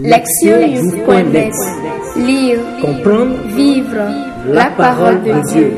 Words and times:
Lecture.net 0.00 1.52
Lire, 2.16 2.58
Comprendre, 2.80 3.36
vivre 3.48 3.98
la 4.48 4.70
parole 4.70 5.22
de 5.22 5.32
Dieu. 5.52 5.76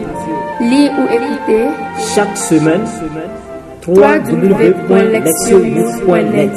Lire 0.61 0.93
ou 0.99 1.03
écouter 1.13 1.67
chaque 2.15 2.37
semaine, 2.37 2.85
www.lectionnews.net 3.87 6.53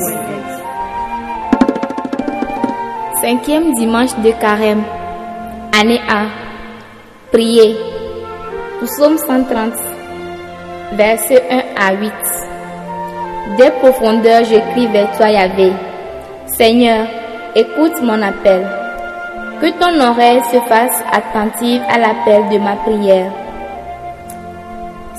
Cinquième 3.21 3.74
dimanche 3.74 4.15
de 4.24 4.31
carême, 4.39 4.83
année 5.79 6.01
A. 6.08 6.26
Prier. 7.31 7.76
Psaume 8.83 9.17
130, 9.17 9.74
versets 10.94 11.44
1 11.49 11.63
à 11.76 11.94
8. 11.94 12.12
Des 13.58 13.71
profondeurs, 13.79 14.44
je 14.44 14.60
crie 14.71 14.85
vers 14.87 15.10
toi, 15.17 15.29
Yahvé. 15.31 15.71
Seigneur, 16.55 17.08
écoute 17.58 17.99
mon 18.03 18.21
appel. 18.21 18.67
Que 19.59 19.71
ton 19.79 19.99
oreille 19.99 20.43
se 20.52 20.59
fasse 20.70 21.03
attentive 21.11 21.81
à 21.89 21.97
l'appel 21.97 22.43
de 22.52 22.59
ma 22.59 22.75
prière. 22.75 23.31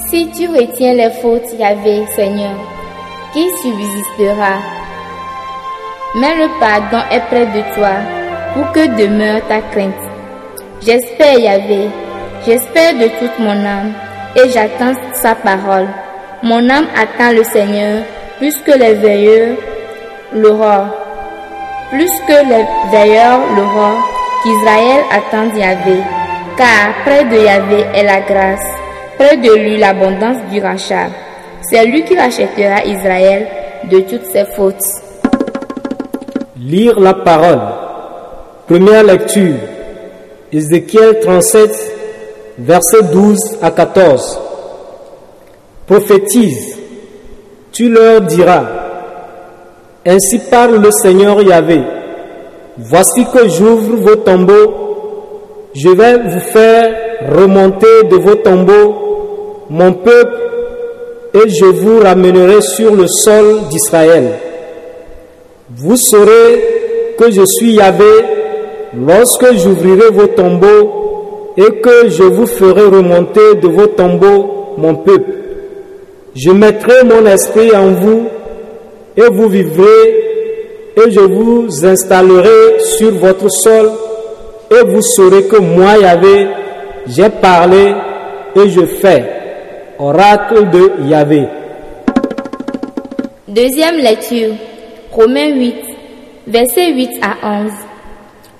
Si 0.06 0.30
tu 0.30 0.46
retiens 0.46 0.94
les 0.94 1.10
fautes, 1.20 1.52
Yahvé, 1.58 2.06
Seigneur, 2.14 2.54
qui 3.32 3.50
subsistera? 3.60 4.54
Mais 6.14 6.36
le 6.36 6.48
pardon 6.60 7.04
est 7.10 7.26
près 7.26 7.46
de 7.46 7.74
toi, 7.74 7.94
pour 8.54 8.70
que 8.70 8.86
demeure 8.96 9.40
ta 9.48 9.60
crainte. 9.72 10.04
J'espère, 10.80 11.40
Yahvé, 11.40 11.88
j'espère 12.46 12.94
de 12.94 13.08
toute 13.18 13.36
mon 13.40 13.66
âme, 13.66 13.92
et 14.36 14.48
j'attends 14.50 14.94
sa 15.12 15.34
parole. 15.34 15.88
Mon 16.44 16.70
âme 16.70 16.86
attend 16.94 17.32
le 17.32 17.42
Seigneur, 17.42 18.04
plus 18.38 18.56
que 18.60 18.78
les 18.78 18.94
veilleurs 18.94 19.56
l'aurore. 20.32 21.07
Plus 21.90 22.10
que 22.26 22.38
les 22.50 22.66
veilleurs 22.92 23.40
l'aurore, 23.56 23.98
qu'Israël 24.42 25.04
attend 25.10 25.54
Yahvé. 25.56 26.02
Car 26.56 27.02
près 27.04 27.24
de 27.24 27.36
Yahvé 27.44 27.84
est 27.94 28.02
la 28.04 28.20
grâce, 28.20 28.66
près 29.16 29.36
de 29.38 29.54
lui 29.54 29.78
l'abondance 29.78 30.36
du 30.50 30.60
rachat. 30.60 31.08
C'est 31.62 31.86
lui 31.86 32.04
qui 32.04 32.14
rachètera 32.16 32.84
Israël 32.84 33.46
de 33.90 34.00
toutes 34.00 34.26
ses 34.26 34.44
fautes. 34.44 34.84
Lire 36.58 37.00
la 37.00 37.14
parole. 37.14 37.60
Première 38.66 39.04
lecture. 39.04 39.56
Ézéchiel 40.52 41.20
37, 41.20 41.70
versets 42.58 43.02
12 43.12 43.58
à 43.62 43.70
14. 43.70 44.40
Prophétise. 45.86 46.78
Tu 47.72 47.88
leur 47.88 48.20
diras, 48.22 48.77
Ainsi 50.10 50.38
parle 50.38 50.76
le 50.82 50.90
Seigneur 50.90 51.42
Yahvé. 51.42 51.80
Voici 52.78 53.26
que 53.26 53.46
j'ouvre 53.46 53.96
vos 53.96 54.16
tombeaux. 54.16 54.74
Je 55.74 55.90
vais 55.90 56.16
vous 56.16 56.40
faire 56.40 56.94
remonter 57.30 58.04
de 58.10 58.16
vos 58.16 58.36
tombeaux 58.36 59.66
mon 59.68 59.92
peuple 59.92 60.38
et 61.34 61.50
je 61.50 61.66
vous 61.66 62.00
ramènerai 62.00 62.62
sur 62.62 62.94
le 62.94 63.06
sol 63.06 63.68
d'Israël. 63.70 64.30
Vous 65.76 65.98
saurez 65.98 67.14
que 67.18 67.30
je 67.30 67.44
suis 67.44 67.72
Yahvé 67.72 68.14
lorsque 68.96 69.52
j'ouvrirai 69.58 70.08
vos 70.10 70.28
tombeaux 70.28 71.52
et 71.58 71.80
que 71.82 72.08
je 72.08 72.22
vous 72.22 72.46
ferai 72.46 72.84
remonter 72.84 73.56
de 73.60 73.68
vos 73.68 73.88
tombeaux 73.88 74.74
mon 74.78 74.94
peuple. 74.94 75.32
Je 76.34 76.50
mettrai 76.50 77.04
mon 77.04 77.26
esprit 77.26 77.76
en 77.76 77.88
vous 77.88 78.28
et 79.18 79.28
vous 79.32 79.48
vivrez 79.48 80.24
et 80.96 81.10
je 81.10 81.20
vous 81.20 81.84
installerai 81.84 82.78
sur 82.98 83.12
votre 83.16 83.50
sol 83.50 83.90
et 84.70 84.86
vous 84.86 85.02
saurez 85.02 85.44
que 85.44 85.56
moi 85.56 85.98
Yahvé, 85.98 86.46
j'ai 87.06 87.28
parlé 87.28 87.94
et 88.54 88.68
je 88.68 88.86
fais. 88.86 89.24
Oracle 89.98 90.70
de 90.70 91.08
Yahvé. 91.08 91.48
Deuxième 93.48 93.96
lecture, 93.96 94.54
Romains 95.10 95.52
8, 95.52 95.74
versets 96.46 96.92
8 96.92 97.10
à 97.20 97.62
11. 97.64 97.72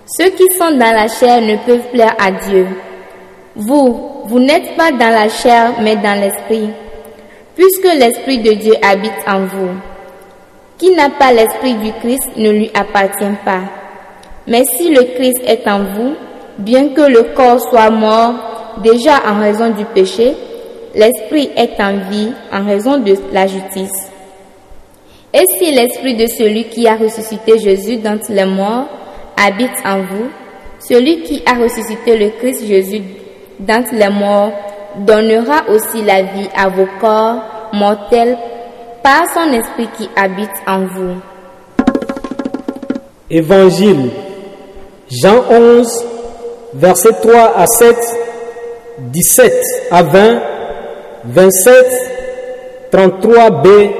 Ceux 0.06 0.30
qui 0.30 0.50
sont 0.56 0.72
dans 0.72 0.92
la 0.92 1.06
chair 1.06 1.40
ne 1.40 1.56
peuvent 1.64 1.88
plaire 1.92 2.16
à 2.18 2.32
Dieu. 2.32 2.66
Vous, 3.54 4.24
vous 4.24 4.40
n'êtes 4.40 4.76
pas 4.76 4.90
dans 4.90 5.10
la 5.10 5.28
chair, 5.28 5.74
mais 5.80 5.94
dans 5.96 6.20
l'esprit, 6.20 6.70
puisque 7.54 7.94
l'esprit 7.94 8.38
de 8.38 8.52
Dieu 8.54 8.74
habite 8.82 9.12
en 9.28 9.44
vous. 9.44 9.97
Qui 10.78 10.90
n'a 10.90 11.10
pas 11.10 11.32
l'esprit 11.32 11.74
du 11.74 11.92
Christ 11.94 12.36
ne 12.36 12.50
lui 12.50 12.70
appartient 12.72 13.36
pas. 13.44 13.62
Mais 14.46 14.64
si 14.64 14.90
le 14.90 15.02
Christ 15.16 15.40
est 15.44 15.66
en 15.66 15.80
vous, 15.80 16.14
bien 16.58 16.90
que 16.90 17.02
le 17.02 17.34
corps 17.34 17.60
soit 17.60 17.90
mort 17.90 18.34
déjà 18.82 19.20
en 19.26 19.40
raison 19.40 19.70
du 19.70 19.84
péché, 19.84 20.34
l'esprit 20.94 21.50
est 21.56 21.80
en 21.80 21.98
vie 22.08 22.32
en 22.52 22.64
raison 22.64 22.98
de 22.98 23.14
la 23.32 23.46
justice. 23.46 24.10
Et 25.34 25.44
si 25.58 25.72
l'esprit 25.72 26.14
de 26.14 26.26
celui 26.26 26.64
qui 26.64 26.86
a 26.86 26.94
ressuscité 26.94 27.58
Jésus 27.58 27.96
d'entre 27.96 28.32
les 28.32 28.46
morts 28.46 28.86
habite 29.36 29.70
en 29.84 29.98
vous, 29.98 30.30
celui 30.78 31.22
qui 31.22 31.42
a 31.44 31.54
ressuscité 31.54 32.16
le 32.16 32.30
Christ 32.38 32.64
Jésus 32.66 33.02
d'entre 33.58 33.94
les 33.94 34.08
morts 34.08 34.52
donnera 34.98 35.64
aussi 35.68 36.02
la 36.02 36.22
vie 36.22 36.48
à 36.56 36.68
vos 36.68 36.88
corps 37.00 37.70
mortels 37.72 38.38
par 39.02 39.24
son 39.32 39.52
esprit 39.52 39.88
qui 39.96 40.08
habite 40.16 40.50
en 40.66 40.86
vous. 40.86 41.16
Évangile 43.30 44.10
Jean 45.10 45.42
11, 45.50 46.04
versets 46.74 47.14
3 47.22 47.52
à 47.56 47.66
7, 47.66 47.96
17 48.98 49.52
à 49.90 50.02
20, 50.02 50.40
27, 51.24 51.86
33b 52.92 53.90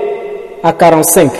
à 0.63 0.73
45. 0.73 1.31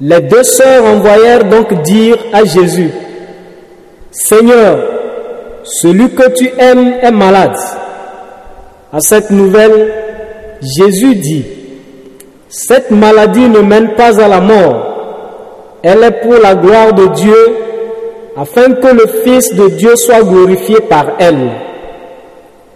Les 0.00 0.20
deux 0.20 0.44
sœurs 0.44 0.84
envoyèrent 0.84 1.44
donc 1.44 1.82
dire 1.82 2.16
à 2.32 2.44
Jésus, 2.44 2.90
Seigneur, 4.12 4.78
celui 5.64 6.14
que 6.14 6.30
tu 6.30 6.48
aimes 6.56 6.94
est 7.02 7.10
malade. 7.10 7.58
À 8.92 9.00
cette 9.00 9.30
nouvelle, 9.30 9.92
Jésus 10.62 11.16
dit, 11.16 11.44
Cette 12.48 12.90
maladie 12.90 13.48
ne 13.48 13.60
mène 13.60 13.94
pas 13.94 14.22
à 14.22 14.26
la 14.26 14.40
mort, 14.40 14.88
elle 15.82 16.02
est 16.02 16.22
pour 16.22 16.34
la 16.42 16.54
gloire 16.54 16.92
de 16.94 17.06
Dieu, 17.08 17.56
afin 18.36 18.72
que 18.74 18.88
le 18.88 19.06
Fils 19.22 19.54
de 19.54 19.68
Dieu 19.68 19.94
soit 19.96 20.22
glorifié 20.22 20.80
par 20.80 21.06
elle. 21.18 21.50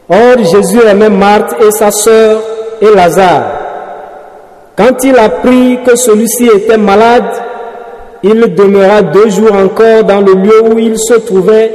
Or 0.08 0.38
Jésus 0.38 0.80
aimait 0.86 1.08
Marthe 1.08 1.54
et 1.62 1.70
sa 1.70 1.90
sœur 1.90 2.42
et 2.80 2.94
Lazare. 2.94 3.44
Quand 4.76 5.02
il 5.04 5.16
apprit 5.16 5.78
que 5.86 5.96
celui-ci 5.96 6.48
était 6.54 6.76
malade, 6.76 7.30
il 8.22 8.54
demeura 8.54 9.02
deux 9.02 9.30
jours 9.30 9.54
encore 9.54 10.04
dans 10.04 10.20
le 10.20 10.34
lieu 10.34 10.62
où 10.64 10.78
il 10.78 10.98
se 10.98 11.14
trouvait. 11.14 11.74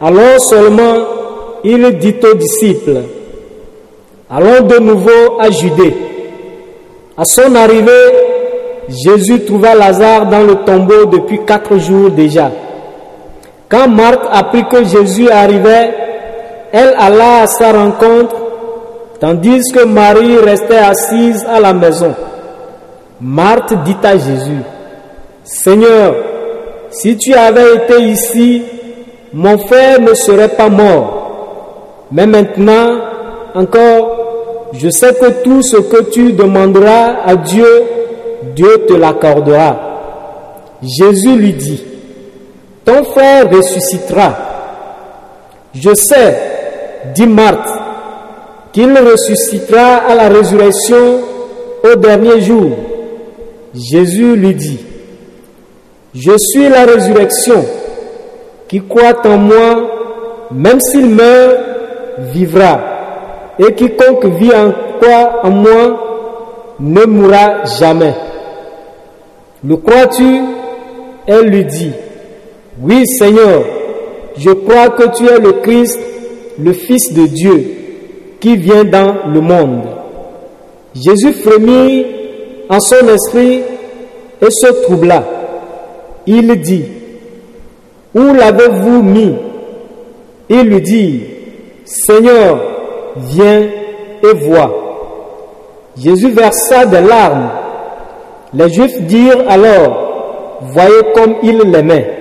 Alors 0.00 0.40
seulement 0.40 0.96
il 1.64 1.98
dit 1.98 2.14
aux 2.22 2.34
disciples, 2.34 3.02
Allons 4.30 4.66
de 4.66 4.78
nouveau 4.78 5.40
à 5.40 5.50
Judée. 5.50 5.94
À 7.18 7.24
son 7.24 7.52
arrivée, 7.56 7.90
Jésus 8.88 9.40
trouva 9.44 9.74
Lazare 9.74 10.26
dans 10.26 10.42
le 10.42 10.54
tombeau 10.64 11.06
depuis 11.06 11.44
quatre 11.44 11.76
jours 11.78 12.10
déjà. 12.10 12.48
Quand 13.68 13.88
Marthe 13.88 14.28
apprit 14.30 14.64
que 14.68 14.84
Jésus 14.84 15.28
arrivait, 15.28 15.92
elle 16.72 16.94
alla 16.96 17.42
à 17.42 17.46
sa 17.48 17.72
rencontre, 17.72 18.36
tandis 19.18 19.62
que 19.72 19.84
Marie 19.84 20.38
restait 20.38 20.78
assise 20.78 21.44
à 21.50 21.58
la 21.58 21.72
maison. 21.72 22.14
Marthe 23.20 23.74
dit 23.84 23.96
à 24.04 24.12
Jésus, 24.12 24.62
Seigneur, 25.42 26.14
si 26.90 27.18
tu 27.18 27.34
avais 27.34 27.74
été 27.74 28.00
ici, 28.00 28.62
mon 29.32 29.58
frère 29.58 30.00
ne 30.00 30.14
serait 30.14 30.50
pas 30.50 30.68
mort. 30.68 32.06
Mais 32.12 32.26
maintenant, 32.26 32.96
encore, 33.54 34.07
je 34.78 34.90
sais 34.90 35.12
que 35.14 35.42
tout 35.42 35.60
ce 35.62 35.78
que 35.78 36.04
tu 36.04 36.32
demanderas 36.32 37.24
à 37.26 37.34
Dieu, 37.34 37.66
Dieu 38.54 38.86
te 38.86 38.92
l'accordera. 38.92 39.76
Jésus 40.80 41.36
lui 41.36 41.52
dit, 41.52 41.82
ton 42.84 43.02
frère 43.02 43.50
ressuscitera. 43.50 44.36
Je 45.74 45.92
sais, 45.94 46.38
dit 47.12 47.26
Marthe, 47.26 47.68
qu'il 48.72 48.96
ressuscitera 48.96 49.96
à 49.96 50.14
la 50.14 50.28
résurrection 50.28 51.22
au 51.82 51.96
dernier 51.96 52.40
jour. 52.40 52.70
Jésus 53.74 54.36
lui 54.36 54.54
dit, 54.54 54.78
Je 56.14 56.32
suis 56.38 56.68
la 56.68 56.84
résurrection. 56.84 57.64
Qui 58.68 58.82
croit 58.86 59.26
en 59.26 59.38
moi, 59.38 59.90
même 60.52 60.80
s'il 60.80 61.06
meurt, 61.06 61.56
vivra. 62.32 62.97
Et 63.58 63.74
quiconque 63.74 64.24
vit 64.24 64.52
en 64.54 64.72
croit 65.00 65.40
en 65.42 65.50
moi 65.50 66.08
ne 66.80 67.04
mourra 67.04 67.64
jamais. 67.64 68.14
Le 69.64 69.76
crois-tu? 69.76 70.40
Elle 71.26 71.46
lui 71.46 71.64
dit, 71.64 71.90
Oui 72.80 73.04
Seigneur, 73.06 73.64
je 74.36 74.50
crois 74.50 74.90
que 74.90 75.16
tu 75.16 75.26
es 75.26 75.38
le 75.40 75.52
Christ, 75.54 75.98
le 76.58 76.72
Fils 76.72 77.12
de 77.12 77.26
Dieu, 77.26 77.64
qui 78.40 78.56
vient 78.56 78.84
dans 78.84 79.26
le 79.32 79.40
monde. 79.40 79.82
Jésus 80.94 81.32
frémit 81.32 82.06
en 82.68 82.80
son 82.80 83.08
esprit 83.08 83.60
et 84.40 84.50
se 84.50 84.84
troubla. 84.84 85.24
Il 86.26 86.60
dit, 86.60 86.84
Où 88.14 88.32
l'avez-vous 88.32 89.02
mis? 89.02 89.34
Il 90.48 90.62
lui 90.62 90.80
dit, 90.80 91.20
Seigneur, 91.84 92.67
viens 93.18 93.62
et 94.22 94.34
vois. 94.46 94.70
Jésus 95.96 96.30
versa 96.30 96.86
des 96.86 97.00
larmes. 97.00 97.50
Les 98.54 98.68
Juifs 98.68 99.02
dirent 99.02 99.44
alors, 99.48 100.58
voyez 100.72 101.02
comme 101.14 101.34
il 101.42 101.58
l'aimait. 101.58 102.14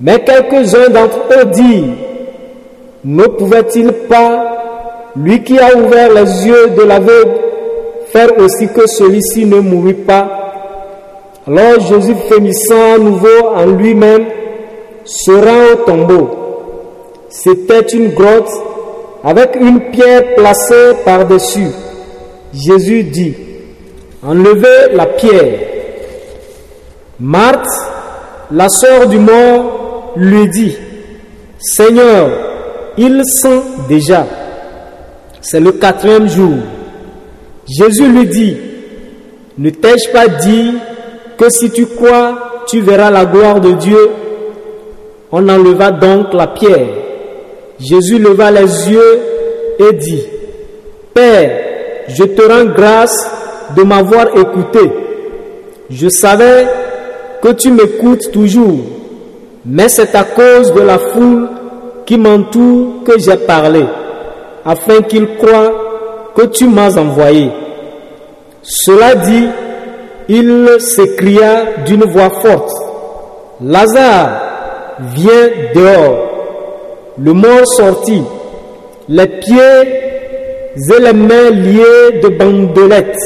Mais 0.00 0.20
quelques-uns 0.20 0.88
d'entre 0.88 1.18
eux 1.38 1.44
dirent, 1.46 1.94
ne 3.04 3.24
pouvait-il 3.24 3.92
pas, 3.92 5.12
lui 5.16 5.42
qui 5.42 5.58
a 5.58 5.76
ouvert 5.76 6.12
les 6.12 6.46
yeux 6.46 6.68
de 6.76 6.82
l'aveugle, 6.82 7.34
faire 8.12 8.30
aussi 8.38 8.68
que 8.68 8.86
celui-ci 8.86 9.44
ne 9.44 9.58
mourût 9.60 9.94
pas? 9.94 10.28
Alors 11.46 11.80
Jésus 11.80 12.14
frémissant 12.28 12.94
à 12.94 12.98
nouveau 12.98 13.48
en 13.54 13.66
lui-même, 13.66 14.26
se 15.04 15.30
rend 15.30 15.72
au 15.72 15.76
tombeau. 15.84 16.28
C'était 17.28 17.80
une 17.80 18.10
grotte 18.10 18.50
avec 19.22 19.56
une 19.56 19.90
pierre 19.90 20.34
placée 20.36 20.94
par-dessus. 21.04 21.70
Jésus 22.52 23.04
dit, 23.04 23.34
enlevez 24.22 24.94
la 24.94 25.06
pierre. 25.06 25.60
Marthe, 27.20 27.66
la 28.50 28.68
sœur 28.68 29.08
du 29.08 29.18
mort, 29.18 30.12
lui 30.16 30.48
dit, 30.48 30.76
Seigneur, 31.58 32.30
il 32.96 33.22
sent 33.24 33.62
déjà. 33.88 34.26
C'est 35.40 35.60
le 35.60 35.72
quatrième 35.72 36.28
jour. 36.28 36.56
Jésus 37.68 38.08
lui 38.08 38.26
dit, 38.26 38.56
ne 39.58 39.70
t'ai-je 39.70 40.10
pas 40.10 40.28
dit 40.28 40.74
que 41.36 41.50
si 41.50 41.70
tu 41.70 41.86
crois, 41.86 42.64
tu 42.66 42.80
verras 42.80 43.10
la 43.10 43.24
gloire 43.24 43.60
de 43.60 43.72
Dieu? 43.72 44.10
On 45.30 45.48
enleva 45.48 45.90
donc 45.90 46.32
la 46.32 46.46
pierre. 46.46 46.97
Jésus 47.80 48.18
leva 48.18 48.50
les 48.50 48.90
yeux 48.90 49.20
et 49.78 49.92
dit, 49.94 50.24
Père, 51.14 51.50
je 52.08 52.24
te 52.24 52.42
rends 52.42 52.72
grâce 52.72 53.30
de 53.76 53.82
m'avoir 53.82 54.36
écouté. 54.36 54.90
Je 55.90 56.08
savais 56.08 56.66
que 57.40 57.52
tu 57.52 57.70
m'écoutes 57.70 58.32
toujours, 58.32 58.80
mais 59.64 59.88
c'est 59.88 60.14
à 60.14 60.24
cause 60.24 60.72
de 60.72 60.80
la 60.80 60.98
foule 60.98 61.48
qui 62.04 62.18
m'entoure 62.18 63.04
que 63.04 63.18
j'ai 63.18 63.36
parlé, 63.36 63.84
afin 64.64 65.02
qu'ils 65.02 65.36
croient 65.36 66.32
que 66.34 66.46
tu 66.46 66.66
m'as 66.66 66.96
envoyé. 66.98 67.50
Cela 68.62 69.14
dit, 69.14 69.46
il 70.28 70.68
s'écria 70.80 71.64
d'une 71.86 72.04
voix 72.04 72.30
forte, 72.30 72.72
Lazare, 73.60 74.40
viens 75.14 75.50
dehors. 75.74 76.27
Le 77.20 77.32
mort 77.32 77.66
sortit, 77.66 78.22
les 79.08 79.26
pieds 79.26 79.82
et 80.76 81.00
les 81.00 81.12
mains 81.12 81.50
liées 81.50 82.20
de 82.22 82.28
bandelettes, 82.28 83.16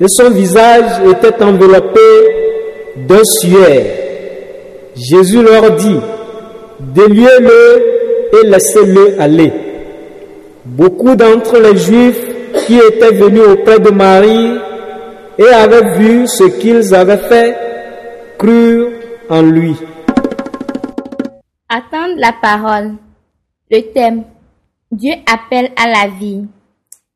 et 0.00 0.08
son 0.08 0.30
visage 0.30 1.00
était 1.10 1.42
enveloppé 1.42 2.00
d'un 3.08 3.24
suaire. 3.24 3.86
Jésus 4.96 5.42
leur 5.42 5.70
dit, 5.76 6.00
déliez-le 6.80 7.82
et 8.32 8.46
laissez-le 8.46 9.20
aller. 9.20 9.52
Beaucoup 10.66 11.16
d'entre 11.16 11.58
les 11.58 11.76
Juifs 11.76 12.26
qui 12.66 12.76
étaient 12.76 13.14
venus 13.14 13.42
auprès 13.50 13.78
de 13.78 13.90
Marie 13.90 14.58
et 15.38 15.48
avaient 15.48 15.98
vu 15.98 16.26
ce 16.26 16.44
qu'ils 16.44 16.94
avaient 16.94 17.16
fait, 17.16 17.56
crurent 18.38 18.90
en 19.30 19.42
lui. 19.42 19.74
Attendre 21.72 22.16
la 22.16 22.32
parole. 22.32 22.96
Le 23.70 23.80
thème 23.92 24.24
Dieu 24.90 25.12
appelle 25.24 25.70
à 25.76 25.86
la 25.86 26.08
vie. 26.08 26.44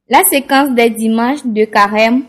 La 0.08 0.22
séquence 0.30 0.72
des 0.76 0.90
dimanches 0.90 1.44
de 1.44 1.64
carême 1.64 2.22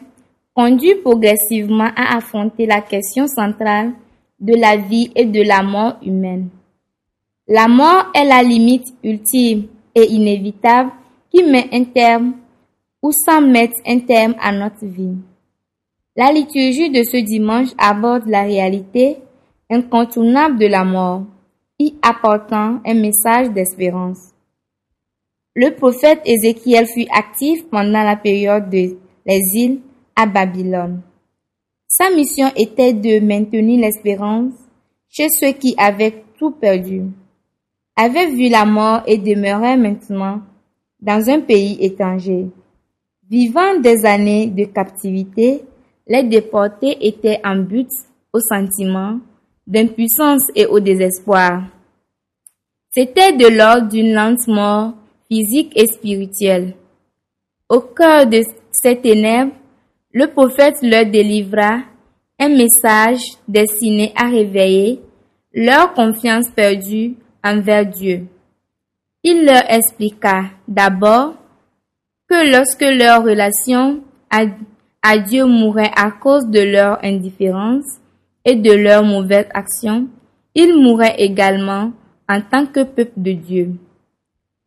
conduit 0.56 0.95
progressivement 0.95 1.92
à 1.95 2.18
affronter 2.18 2.66
la 2.66 2.81
question 2.81 3.27
centrale 3.27 3.92
de 4.39 4.56
la 4.60 4.75
vie 4.75 5.12
et 5.13 5.25
de 5.25 5.44
la 5.44 5.62
mort 5.62 5.98
humaine. 6.01 6.50
La 7.48 7.68
mort 7.68 8.07
est 8.16 8.25
la 8.25 8.42
limite 8.42 8.88
ultime 9.04 9.68
et 9.94 10.12
inévitable 10.12 10.89
qui 11.30 11.44
met 11.44 11.69
un 11.72 11.83
terme 11.83 12.33
ou 13.04 13.12
semble 13.12 13.50
mettre 13.50 13.75
un 13.86 14.00
terme 14.00 14.33
à 14.42 14.51
notre 14.51 14.83
vie. 14.83 15.13
La 16.16 16.31
liturgie 16.31 16.89
de 16.89 17.04
ce 17.04 17.18
dimanche 17.18 17.69
aborde 17.77 18.25
la 18.25 18.42
réalité 18.42 19.18
incontournable 19.69 20.57
de 20.57 20.66
la 20.66 20.83
mort, 20.83 21.22
y 21.80 21.95
apportant 22.01 22.80
un 22.86 22.94
message 22.94 23.51
d'espérance. 23.51 24.31
Le 25.56 25.72
prophète 25.72 26.22
Ézéchiel 26.25 26.86
fut 26.88 27.07
actif 27.12 27.68
pendant 27.69 28.04
la 28.04 28.16
période 28.16 28.69
de 28.69 28.98
l'exil 29.25 29.81
à 30.16 30.25
Babylone. 30.25 31.01
Sa 31.88 32.10
mission 32.10 32.51
était 32.56 32.94
de 32.94 33.19
maintenir 33.19 33.81
l'espérance 33.81 34.54
chez 35.10 35.30
ceux 35.30 35.54
qui 35.54 35.74
avaient 35.77 36.24
tout 36.38 36.51
perdu, 36.51 37.04
avaient 37.95 38.31
vu 38.31 38.50
la 38.50 38.66
mort 38.66 39.01
et 39.07 39.18
demeuraient 39.18 39.77
maintenant 39.77 40.42
dans 41.00 41.30
un 41.30 41.39
pays 41.39 41.77
étranger. 41.80 42.48
Vivant 43.30 43.80
des 43.80 44.06
années 44.06 44.48
de 44.48 44.66
captivité, 44.66 45.63
les 46.07 46.24
déportés 46.24 46.98
étaient 47.07 47.39
en 47.44 47.56
but 47.56 47.89
au 48.33 48.39
sentiment 48.39 49.19
d'impuissance 49.67 50.44
et 50.56 50.65
au 50.65 50.79
désespoir. 50.79 51.63
C'était 52.91 53.33
de 53.33 53.47
l'ordre 53.47 53.89
d'une 53.89 54.13
lente 54.13 54.47
mort 54.47 54.94
physique 55.27 55.73
et 55.75 55.88
spirituelle. 55.88 56.75
Au 57.67 57.81
cœur 57.81 58.27
de 58.27 58.41
ces 58.71 58.95
ténèbres, 58.95 59.53
le 60.13 60.27
prophète 60.27 60.77
leur 60.81 61.06
délivra 61.06 61.79
un 62.39 62.50
message 62.50 63.19
destiné 63.47 64.13
à 64.15 64.29
réveiller 64.29 65.01
leur 65.53 65.93
confiance 65.93 66.50
perdue 66.50 67.15
envers 67.43 67.86
Dieu. 67.86 68.27
Il 69.24 69.45
leur 69.45 69.63
expliqua 69.69 70.43
d'abord 70.67 71.34
que 72.29 72.51
lorsque 72.51 72.81
leur 72.81 73.24
relation 73.24 74.03
à, 74.29 75.17
Dieu 75.17 75.45
mourait 75.45 75.91
à 75.95 76.12
cause 76.12 76.48
de 76.48 76.60
leur 76.60 77.03
indifférence 77.03 77.86
et 78.45 78.55
de 78.55 78.71
leurs 78.71 79.03
mauvaises 79.03 79.49
actions, 79.53 80.07
ils 80.53 80.73
mouraient 80.73 81.15
également 81.17 81.91
en 82.29 82.41
tant 82.41 82.65
que 82.67 82.83
peuple 82.83 83.17
de 83.17 83.31
Dieu. 83.33 83.71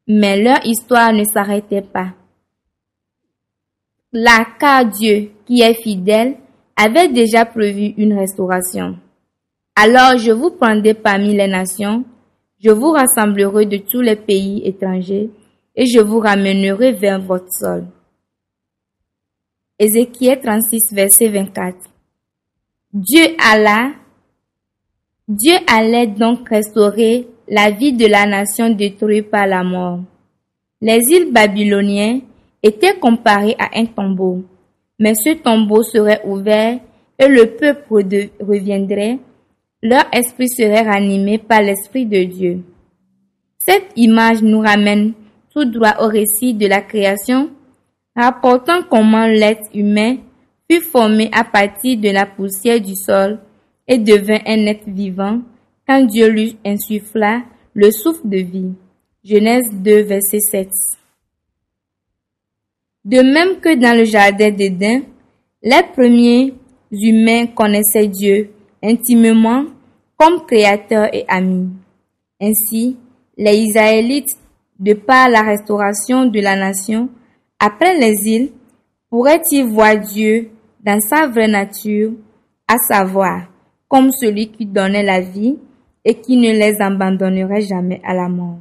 Mais 0.06 0.42
leur 0.42 0.64
histoire 0.66 1.12
ne 1.12 1.24
s'arrêtait 1.24 1.82
pas. 1.82 2.12
Là, 4.12 4.46
car 4.58 4.84
Dieu, 4.84 5.30
qui 5.46 5.62
est 5.62 5.80
fidèle, 5.82 6.36
avait 6.76 7.08
déjà 7.08 7.44
prévu 7.44 7.94
une 7.96 8.18
restauration. 8.18 8.98
Alors 9.76 10.18
je 10.18 10.32
vous 10.32 10.50
prendrai 10.50 10.94
parmi 10.94 11.36
les 11.36 11.46
nations, 11.46 12.04
je 12.62 12.70
vous 12.70 12.90
rassemblerai 12.90 13.66
de 13.66 13.76
tous 13.76 14.00
les 14.00 14.16
pays 14.16 14.62
étrangers, 14.64 15.30
et 15.76 15.86
je 15.86 16.00
vous 16.00 16.18
ramènerai 16.18 16.92
vers 16.92 17.20
votre 17.20 17.52
sol. 17.52 17.86
Ézéchiel 19.78 20.40
36, 20.40 20.92
verset 20.92 21.28
24. 21.28 21.76
Dieu 22.90 23.36
Dieu 25.28 25.54
allait 25.66 26.06
donc 26.06 26.48
restaurer 26.48 27.28
la 27.46 27.70
vie 27.70 27.92
de 27.92 28.06
la 28.06 28.24
nation 28.24 28.70
détruite 28.70 29.30
par 29.30 29.46
la 29.46 29.62
mort. 29.62 30.00
Les 30.80 31.00
îles 31.10 31.30
babyloniens 31.30 32.20
étaient 32.62 32.98
comparées 32.98 33.56
à 33.58 33.78
un 33.78 33.84
tombeau, 33.84 34.42
mais 34.98 35.12
ce 35.14 35.34
tombeau 35.34 35.82
serait 35.82 36.22
ouvert 36.24 36.80
et 37.18 37.28
le 37.28 37.56
peuple 37.56 38.06
reviendrait, 38.40 39.18
leur 39.82 40.04
esprit 40.10 40.48
serait 40.48 40.88
ranimé 40.88 41.36
par 41.36 41.60
l'Esprit 41.60 42.06
de 42.06 42.24
Dieu. 42.24 42.62
Cette 43.58 43.92
image 43.96 44.42
nous 44.42 44.60
ramène 44.60 45.12
tout 45.52 45.66
droit 45.66 45.96
au 46.00 46.08
récit 46.08 46.54
de 46.54 46.66
la 46.66 46.80
création, 46.80 47.50
rapportant 48.16 48.80
comment 48.88 49.26
l'être 49.26 49.68
humain 49.74 50.16
fut 50.70 50.82
formé 50.82 51.30
à 51.32 51.44
partir 51.44 51.98
de 51.98 52.10
la 52.10 52.26
poussière 52.26 52.80
du 52.80 52.94
sol 52.94 53.40
et 53.86 53.98
devint 53.98 54.40
un 54.46 54.66
être 54.66 54.88
vivant 54.88 55.40
quand 55.86 56.04
Dieu 56.04 56.28
lui 56.28 56.58
insuffla 56.64 57.42
le 57.74 57.90
souffle 57.90 58.28
de 58.28 58.38
vie. 58.38 58.72
Genèse 59.24 59.70
2, 59.72 60.02
verset 60.02 60.40
7. 60.40 60.68
De 63.04 63.22
même 63.22 63.60
que 63.60 63.74
dans 63.74 63.96
le 63.96 64.04
jardin 64.04 64.50
d'Éden, 64.50 65.02
les 65.62 65.82
premiers 65.94 66.54
humains 66.92 67.46
connaissaient 67.46 68.08
Dieu 68.08 68.50
intimement 68.82 69.64
comme 70.16 70.44
créateur 70.46 71.08
et 71.14 71.24
ami. 71.28 71.70
Ainsi, 72.40 72.96
les 73.36 73.56
Israélites, 73.56 74.36
de 74.78 74.92
par 74.92 75.28
la 75.28 75.42
restauration 75.42 76.26
de 76.26 76.40
la 76.40 76.56
nation, 76.56 77.08
après 77.58 77.98
l'exil, 77.98 78.50
pourraient-ils 79.10 79.64
voir 79.64 79.98
Dieu 79.98 80.50
dans 80.84 81.00
sa 81.00 81.26
vraie 81.26 81.48
nature, 81.48 82.12
à 82.66 82.76
savoir, 82.78 83.48
comme 83.88 84.10
celui 84.12 84.50
qui 84.50 84.66
donnait 84.66 85.02
la 85.02 85.20
vie 85.20 85.56
et 86.04 86.14
qui 86.14 86.36
ne 86.36 86.52
les 86.52 86.80
abandonnerait 86.80 87.62
jamais 87.62 88.00
à 88.04 88.14
la 88.14 88.28
mort. 88.28 88.58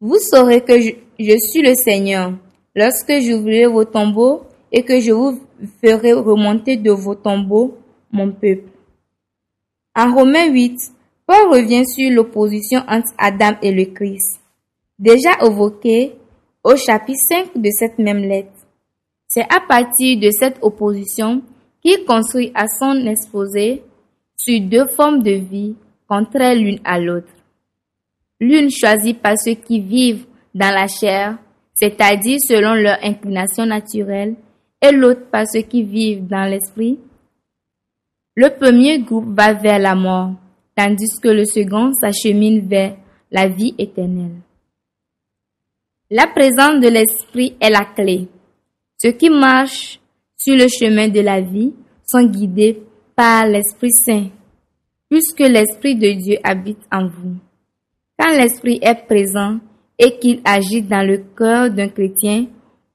Vous 0.00 0.18
saurez 0.18 0.62
que 0.62 0.80
je, 0.80 1.36
suis 1.38 1.62
le 1.62 1.74
Seigneur 1.74 2.32
lorsque 2.74 3.12
j'ouvrirai 3.20 3.66
vos 3.66 3.84
tombeaux 3.84 4.42
et 4.72 4.82
que 4.82 4.98
je 4.98 5.12
vous 5.12 5.40
ferai 5.84 6.12
remonter 6.12 6.76
de 6.76 6.90
vos 6.90 7.14
tombeaux 7.14 7.78
mon 8.10 8.32
peuple. 8.32 8.68
En 9.94 10.12
Romains 10.12 10.50
8, 10.50 10.76
Paul 11.26 11.52
revient 11.52 11.86
sur 11.86 12.10
l'opposition 12.10 12.80
entre 12.88 13.12
Adam 13.16 13.56
et 13.62 13.70
le 13.70 13.84
Christ, 13.84 14.40
déjà 14.98 15.30
évoquée 15.44 16.14
au 16.64 16.76
chapitre 16.76 17.20
5 17.28 17.56
de 17.56 17.70
cette 17.70 17.98
même 17.98 18.22
lettre. 18.22 18.61
C'est 19.34 19.50
à 19.50 19.60
partir 19.66 20.20
de 20.20 20.28
cette 20.30 20.58
opposition 20.60 21.40
qu'il 21.82 22.04
construit 22.04 22.52
à 22.54 22.66
son 22.68 23.06
exposé 23.06 23.82
sur 24.36 24.60
deux 24.60 24.86
formes 24.88 25.22
de 25.22 25.30
vie 25.30 25.74
contraires 26.06 26.54
l'une 26.54 26.80
à 26.84 26.98
l'autre. 26.98 27.32
L'une 28.40 28.68
choisie 28.70 29.14
par 29.14 29.38
ceux 29.38 29.54
qui 29.54 29.80
vivent 29.80 30.26
dans 30.54 30.74
la 30.74 30.86
chair, 30.86 31.38
c'est-à-dire 31.72 32.40
selon 32.46 32.74
leur 32.74 32.98
inclination 33.02 33.64
naturelle, 33.64 34.34
et 34.82 34.92
l'autre 34.92 35.24
par 35.30 35.46
ceux 35.50 35.62
qui 35.62 35.82
vivent 35.82 36.26
dans 36.26 36.44
l'esprit. 36.50 36.98
Le 38.34 38.50
premier 38.50 38.98
groupe 38.98 39.34
va 39.34 39.54
vers 39.54 39.78
la 39.78 39.94
mort, 39.94 40.32
tandis 40.76 41.18
que 41.22 41.28
le 41.28 41.46
second 41.46 41.90
s'achemine 41.94 42.68
vers 42.68 42.96
la 43.30 43.48
vie 43.48 43.74
éternelle. 43.78 44.42
La 46.10 46.26
présence 46.26 46.80
de 46.82 46.88
l'esprit 46.88 47.56
est 47.58 47.70
la 47.70 47.86
clé. 47.86 48.28
Ceux 49.02 49.12
qui 49.12 49.30
marchent 49.30 49.98
sur 50.36 50.54
le 50.54 50.68
chemin 50.68 51.08
de 51.08 51.20
la 51.20 51.40
vie 51.40 51.74
sont 52.06 52.24
guidés 52.24 52.80
par 53.16 53.48
l'Esprit 53.48 53.90
Saint, 53.90 54.28
puisque 55.10 55.40
l'Esprit 55.40 55.96
de 55.96 56.12
Dieu 56.12 56.36
habite 56.44 56.78
en 56.92 57.08
vous. 57.08 57.34
Quand 58.16 58.30
l'Esprit 58.30 58.78
est 58.80 59.06
présent 59.06 59.58
et 59.98 60.18
qu'il 60.20 60.40
agit 60.44 60.82
dans 60.82 61.04
le 61.04 61.18
cœur 61.36 61.70
d'un 61.70 61.88
chrétien 61.88 62.46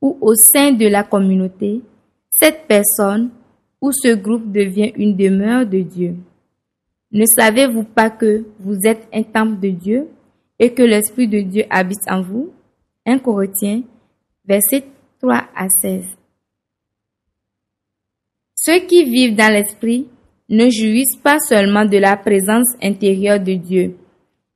ou 0.01 0.17
au 0.21 0.33
sein 0.33 0.71
de 0.71 0.87
la 0.87 1.03
communauté, 1.03 1.81
cette 2.29 2.67
personne 2.67 3.29
ou 3.81 3.91
ce 3.91 4.15
groupe 4.15 4.49
devient 4.49 4.93
une 4.95 5.17
demeure 5.17 5.65
de 5.65 5.79
Dieu. 5.79 6.15
Ne 7.11 7.25
savez-vous 7.25 7.83
pas 7.83 8.09
que 8.09 8.45
vous 8.59 8.77
êtes 8.85 9.05
un 9.13 9.23
temple 9.23 9.59
de 9.59 9.69
Dieu 9.71 10.07
et 10.57 10.73
que 10.73 10.83
l'Esprit 10.83 11.27
de 11.27 11.41
Dieu 11.41 11.65
habite 11.69 12.09
en 12.09 12.21
vous? 12.21 12.53
1 13.05 13.19
Corinthiens, 13.19 13.81
verset 14.45 14.85
3 15.21 15.43
à 15.55 15.67
16. 15.81 16.05
Ceux 18.55 18.79
qui 18.81 19.03
vivent 19.05 19.35
dans 19.35 19.51
l'Esprit 19.51 20.07
ne 20.49 20.69
jouissent 20.69 21.15
pas 21.23 21.39
seulement 21.39 21.85
de 21.85 21.97
la 21.97 22.17
présence 22.17 22.67
intérieure 22.81 23.39
de 23.39 23.53
Dieu, 23.53 23.97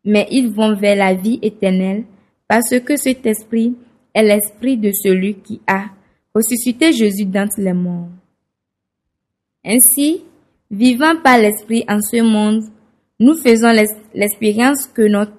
mais 0.04 0.28
ils 0.32 0.50
vont 0.50 0.76
vers 0.76 0.96
la 0.96 1.14
vie 1.14 1.40
éternelle 1.42 2.04
parce 2.48 2.78
que 2.80 2.96
cet 2.98 3.26
Esprit 3.26 3.76
est 4.14 4.24
l'Esprit 4.24 4.78
de 4.78 4.92
celui 4.92 5.36
qui 5.36 5.62
a 5.68 5.86
ressuscité 6.34 6.92
Jésus 6.92 7.26
d'entre 7.26 7.60
les 7.60 7.74
morts. 7.74 8.10
Ainsi, 9.66 10.24
vivant 10.70 11.16
par 11.24 11.38
l'Esprit 11.38 11.86
en 11.88 12.02
ce 12.02 12.22
monde, 12.22 12.64
nous 13.20 13.36
faisons 13.36 13.72
l'expérience 14.14 14.88
que 14.88 15.04
notre 15.04 15.34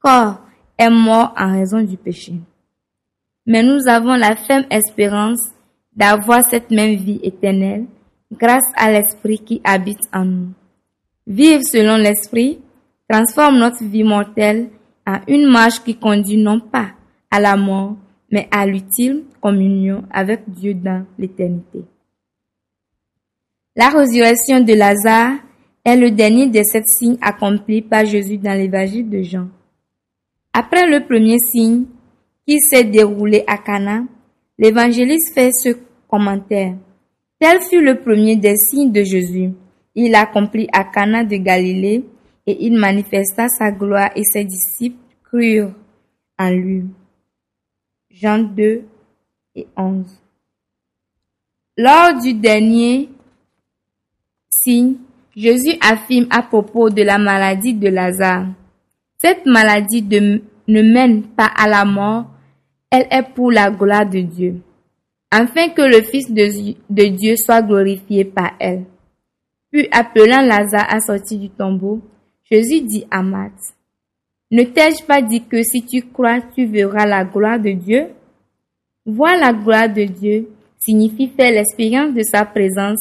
corps 0.00 0.40
est 0.78 0.90
mort 0.90 1.34
en 1.36 1.52
raison 1.52 1.82
du 1.82 1.96
péché. 1.96 2.34
Mais 3.46 3.62
nous 3.62 3.86
avons 3.88 4.14
la 4.16 4.34
ferme 4.36 4.66
espérance 4.70 5.40
d'avoir 5.94 6.44
cette 6.44 6.70
même 6.70 6.96
vie 6.96 7.20
éternelle 7.22 7.86
grâce 8.32 8.66
à 8.76 8.90
l'Esprit 8.90 9.38
qui 9.38 9.60
habite 9.64 10.00
en 10.12 10.24
nous. 10.24 10.48
Vivre 11.26 11.62
selon 11.62 11.96
l'Esprit 11.96 12.58
transforme 13.08 13.58
notre 13.58 13.84
vie 13.84 14.04
mortelle 14.04 14.68
en 15.06 15.20
une 15.28 15.46
marche 15.46 15.82
qui 15.84 15.96
conduit 15.96 16.36
non 16.36 16.60
pas 16.60 16.90
à 17.30 17.40
la 17.40 17.56
mort, 17.56 17.96
mais 18.30 18.48
à 18.50 18.66
l'utile 18.66 19.24
communion 19.40 20.02
avec 20.10 20.42
Dieu 20.48 20.74
dans 20.74 21.06
l'éternité. 21.18 21.84
La 23.76 23.90
résurrection 23.90 24.60
de 24.60 24.72
Lazare 24.72 25.34
est 25.84 25.96
le 25.96 26.10
dernier 26.10 26.48
des 26.48 26.64
sept 26.64 26.84
signes 26.86 27.18
accomplis 27.20 27.82
par 27.82 28.04
Jésus 28.04 28.38
dans 28.38 28.58
l'évangile 28.58 29.08
de 29.08 29.22
Jean. 29.22 29.48
Après 30.52 30.86
le 30.86 31.04
premier 31.06 31.38
signe 31.38 31.84
qui 32.46 32.60
s'est 32.60 32.84
déroulé 32.84 33.42
à 33.46 33.58
Cana, 33.58 34.04
l'évangéliste 34.58 35.34
fait 35.34 35.50
ce 35.52 35.70
commentaire. 36.08 36.74
Tel 37.38 37.60
fut 37.60 37.82
le 37.82 38.00
premier 38.00 38.36
des 38.36 38.56
signes 38.56 38.92
de 38.92 39.02
Jésus. 39.02 39.50
Il 39.94 40.14
accomplit 40.14 40.68
à 40.72 40.84
Cana 40.84 41.24
de 41.24 41.36
Galilée 41.36 42.04
et 42.46 42.64
il 42.64 42.78
manifesta 42.78 43.48
sa 43.48 43.72
gloire 43.72 44.10
et 44.14 44.22
ses 44.22 44.44
disciples 44.44 44.96
crurent 45.24 45.72
en 46.38 46.50
lui. 46.50 46.84
Jean 48.10 48.38
2 48.38 48.84
et 49.56 49.66
11. 49.76 50.06
Lors 51.76 52.20
du 52.20 52.32
dernier 52.32 53.10
signe, 54.48 54.94
Jésus 55.34 55.76
affirme 55.80 56.26
à 56.30 56.42
propos 56.42 56.88
de 56.88 57.02
la 57.02 57.18
maladie 57.18 57.74
de 57.74 57.88
Lazare. 57.88 58.46
Cette 59.18 59.44
maladie 59.44 60.02
ne 60.02 60.82
mène 60.82 61.24
pas 61.24 61.50
à 61.54 61.68
la 61.68 61.84
mort, 61.84 62.26
elle 62.90 63.06
est 63.10 63.34
pour 63.34 63.50
la 63.50 63.70
gloire 63.70 64.06
de 64.08 64.20
Dieu 64.20 64.60
afin 65.30 65.68
que 65.70 65.82
le 65.82 66.02
Fils 66.02 66.32
de, 66.32 67.08
Dieu 67.08 67.36
soit 67.36 67.62
glorifié 67.62 68.24
par 68.24 68.52
elle. 68.58 68.84
Puis 69.70 69.88
appelant 69.90 70.40
Lazare 70.40 70.86
à 70.88 71.00
sortir 71.00 71.38
du 71.38 71.50
tombeau, 71.50 72.00
Jésus 72.50 72.80
dit 72.82 73.06
à 73.10 73.22
Marthe, 73.22 73.74
Ne 74.50 74.62
t'ai-je 74.62 75.04
pas 75.04 75.20
dit 75.20 75.44
que 75.44 75.62
si 75.62 75.84
tu 75.84 76.02
crois, 76.02 76.40
tu 76.54 76.64
verras 76.66 77.06
la 77.06 77.24
gloire 77.24 77.58
de 77.58 77.72
Dieu? 77.72 78.08
Voir 79.04 79.36
la 79.36 79.52
gloire 79.52 79.88
de 79.88 80.04
Dieu 80.04 80.48
signifie 80.78 81.28
faire 81.28 81.52
l'expérience 81.52 82.14
de 82.14 82.22
sa 82.22 82.44
présence 82.44 83.00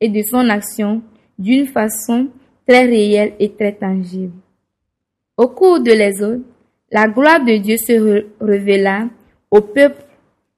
et 0.00 0.08
de 0.08 0.22
son 0.22 0.48
action 0.48 1.02
d'une 1.38 1.66
façon 1.66 2.28
très 2.66 2.86
réelle 2.86 3.34
et 3.38 3.52
très 3.52 3.72
tangible. 3.72 4.32
Au 5.36 5.48
cours 5.48 5.80
de 5.80 5.92
autres, 6.24 6.42
la 6.90 7.06
gloire 7.06 7.44
de 7.44 7.56
Dieu 7.58 7.76
se 7.76 8.24
révéla 8.40 9.08
au 9.50 9.60
peuple 9.60 10.04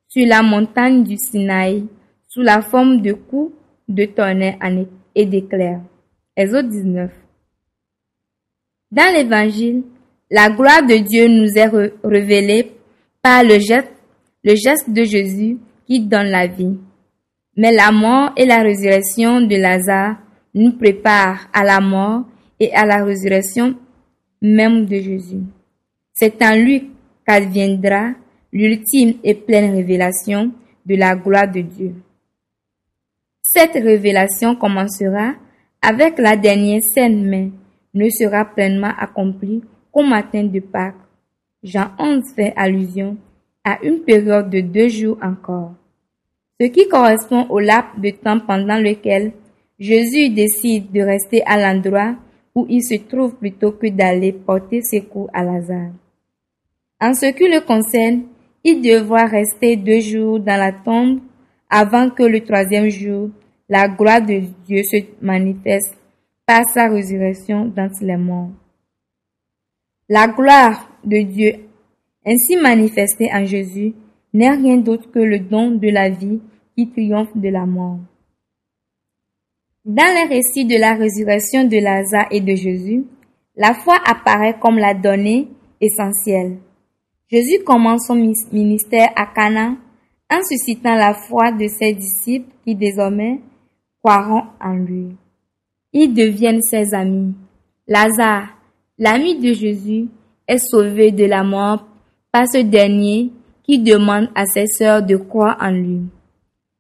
sur 0.09 0.27
la 0.27 0.43
montagne 0.43 1.05
du 1.05 1.17
Sinaï 1.17 1.87
sous 2.27 2.43
la 2.43 2.63
forme 2.63 3.01
de 3.01 3.13
coups 3.13 3.53
de 3.89 4.05
tonnerre 4.05 4.59
et 5.15 5.27
d'éclairs. 5.27 5.81
Exode 6.37 6.69
19. 6.69 7.11
Dans 8.91 9.13
l'évangile, 9.15 9.83
la 10.31 10.51
gloire 10.51 10.83
de 10.83 10.97
Dieu 10.97 11.27
nous 11.29 11.57
est 11.57 11.71
révélée 12.05 12.73
par 13.23 13.43
le 13.43 13.59
geste, 13.59 13.93
le 14.45 14.55
geste 14.55 14.91
de 14.91 15.05
Jésus 15.05 15.59
qui 15.87 16.01
donne 16.01 16.29
la 16.29 16.47
vie. 16.47 16.79
Mais 17.57 17.73
la 17.73 17.91
mort 17.91 18.31
et 18.37 18.47
la 18.47 18.63
résurrection 18.63 19.41
de 19.41 19.57
Lazare 19.57 20.17
nous 20.55 20.73
préparent 20.73 21.49
à 21.53 21.65
la 21.65 21.81
mort 21.81 22.25
et 22.61 22.73
à 22.73 22.87
la 22.87 23.05
résurrection 23.05 23.75
même 24.41 24.87
de 24.87 24.97
Jésus. 24.97 25.43
C'est 26.13 26.43
en 26.43 26.55
lui 26.55 26.91
qu'adviendra 27.27 28.13
l'ultime 28.53 29.15
et 29.23 29.35
pleine 29.35 29.75
révélation 29.75 30.53
de 30.87 30.95
la 30.95 31.15
gloire 31.15 31.51
de 31.51 31.61
Dieu. 31.61 31.95
Cette 33.43 33.75
révélation 33.75 34.57
commencera 34.57 35.35
avec 35.81 36.19
la 36.19 36.37
dernière 36.37 36.83
scène, 36.83 37.25
mais 37.27 37.51
ne 37.95 38.09
sera 38.11 38.45
pleinement 38.45 38.93
accomplie 38.99 39.63
qu'au 39.91 40.03
matin 40.03 40.45
de 40.45 40.61
Pâques. 40.61 40.95
Jean 41.63 41.91
11 41.99 42.23
fait 42.37 42.53
allusion 42.57 43.17
à 43.65 43.79
une 43.83 44.01
période 44.01 44.51
de 44.51 44.61
deux 44.61 44.89
jours 44.89 45.19
encore, 45.23 45.75
ce 46.61 46.67
qui 46.67 46.89
correspond 46.89 47.47
au 47.49 47.59
laps 47.59 48.01
de 48.01 48.11
temps 48.11 48.41
pendant 48.41 48.79
lequel 48.79 49.33
Jésus 49.79 50.31
décide 50.31 50.91
de 50.93 51.01
rester 51.01 51.43
à 51.45 51.59
l'endroit 51.59 52.15
où 52.55 52.67
il 52.69 52.83
se 52.83 52.95
trouve 52.95 53.35
plutôt 53.37 53.73
que 53.73 53.89
d'aller 53.89 54.33
porter 54.33 54.83
secours 54.83 55.31
à 55.33 55.45
Lazare. 55.45 55.93
En 57.01 57.15
ce 57.15 57.27
qui 57.27 57.49
le 57.49 57.61
concerne, 57.61 58.25
il 58.65 58.83
devra 58.83 59.27
rester 59.27 59.77
deux 59.77 60.01
jours 60.01 60.41
dans 60.41 60.57
la 60.57 60.73
tombe 60.73 61.21
avant 61.71 62.11
que 62.11 62.23
le 62.23 62.41
troisième 62.43 62.89
jour, 62.89 63.31
la 63.69 63.89
gloire 63.89 64.23
de 64.23 64.43
Dieu 64.67 64.83
se 64.83 64.97
manifeste 65.21 65.97
par 66.47 66.69
sa 66.69 66.89
résurrection 66.89 67.67
dans 67.67 67.91
les 68.01 68.17
morts. 68.17 68.51
La 70.09 70.27
gloire 70.27 70.89
de 71.05 71.19
Dieu 71.19 71.55
ainsi 72.25 72.57
manifestée 72.57 73.31
en 73.33 73.45
Jésus 73.45 73.95
n'est 74.33 74.51
rien 74.51 74.77
d'autre 74.77 75.11
que 75.11 75.19
le 75.19 75.39
don 75.39 75.71
de 75.71 75.89
la 75.89 76.11
vie 76.11 76.41
qui 76.75 76.91
triomphe 76.91 77.37
de 77.37 77.49
la 77.49 77.67
mort. 77.67 77.99
Dans 79.85 80.15
les 80.15 80.35
récits 80.35 80.67
de 80.67 80.77
la 80.77 80.95
résurrection 80.95 81.65
de 81.65 81.79
Lazare 81.79 82.29
et 82.31 82.41
de 82.41 82.55
Jésus, 82.55 83.05
la 83.57 83.73
foi 83.73 83.97
apparaît 84.07 84.59
comme 84.61 84.77
la 84.77 84.93
donnée 84.95 85.49
essentielle. 85.81 86.59
Jésus 87.31 87.63
commence 87.65 88.07
son 88.07 88.33
ministère 88.53 89.11
à 89.15 89.27
Cana 89.27 89.77
en 90.31 90.43
suscitant 90.49 90.95
la 90.95 91.13
foi 91.13 91.53
de 91.53 91.69
ses 91.69 91.93
disciples 91.93 92.51
qui 92.65 92.75
désormais 92.75 93.41
croiront 94.03 94.45
en 94.61 94.75
lui. 94.75 95.09
Ils 95.93 96.13
deviennent 96.13 96.63
ses 96.63 96.95
amis. 96.95 97.35
Lazare, 97.87 98.49
l'ami 98.99 99.39
de 99.39 99.53
Jésus, 99.53 100.09
est 100.47 100.59
sauvé 100.59 101.11
de 101.11 101.25
la 101.25 101.45
mort 101.45 101.87
par 102.33 102.47
ce 102.49 102.59
dernier 102.59 103.31
qui 103.63 103.79
demande 103.79 104.29
à 104.35 104.47
ses 104.47 104.67
sœurs 104.67 105.03
de 105.03 105.17
croire 105.17 105.59
en 105.61 105.71
lui. 105.71 106.01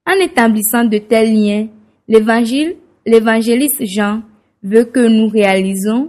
En 0.06 0.12
établissant 0.12 0.84
de 0.84 0.96
tels 0.96 1.34
liens, 1.34 1.66
l'évangile, 2.06 2.76
l'évangéliste 3.04 3.84
Jean 3.84 4.22
veut 4.62 4.84
que 4.84 5.06
nous 5.06 5.28
réalisons 5.28 6.08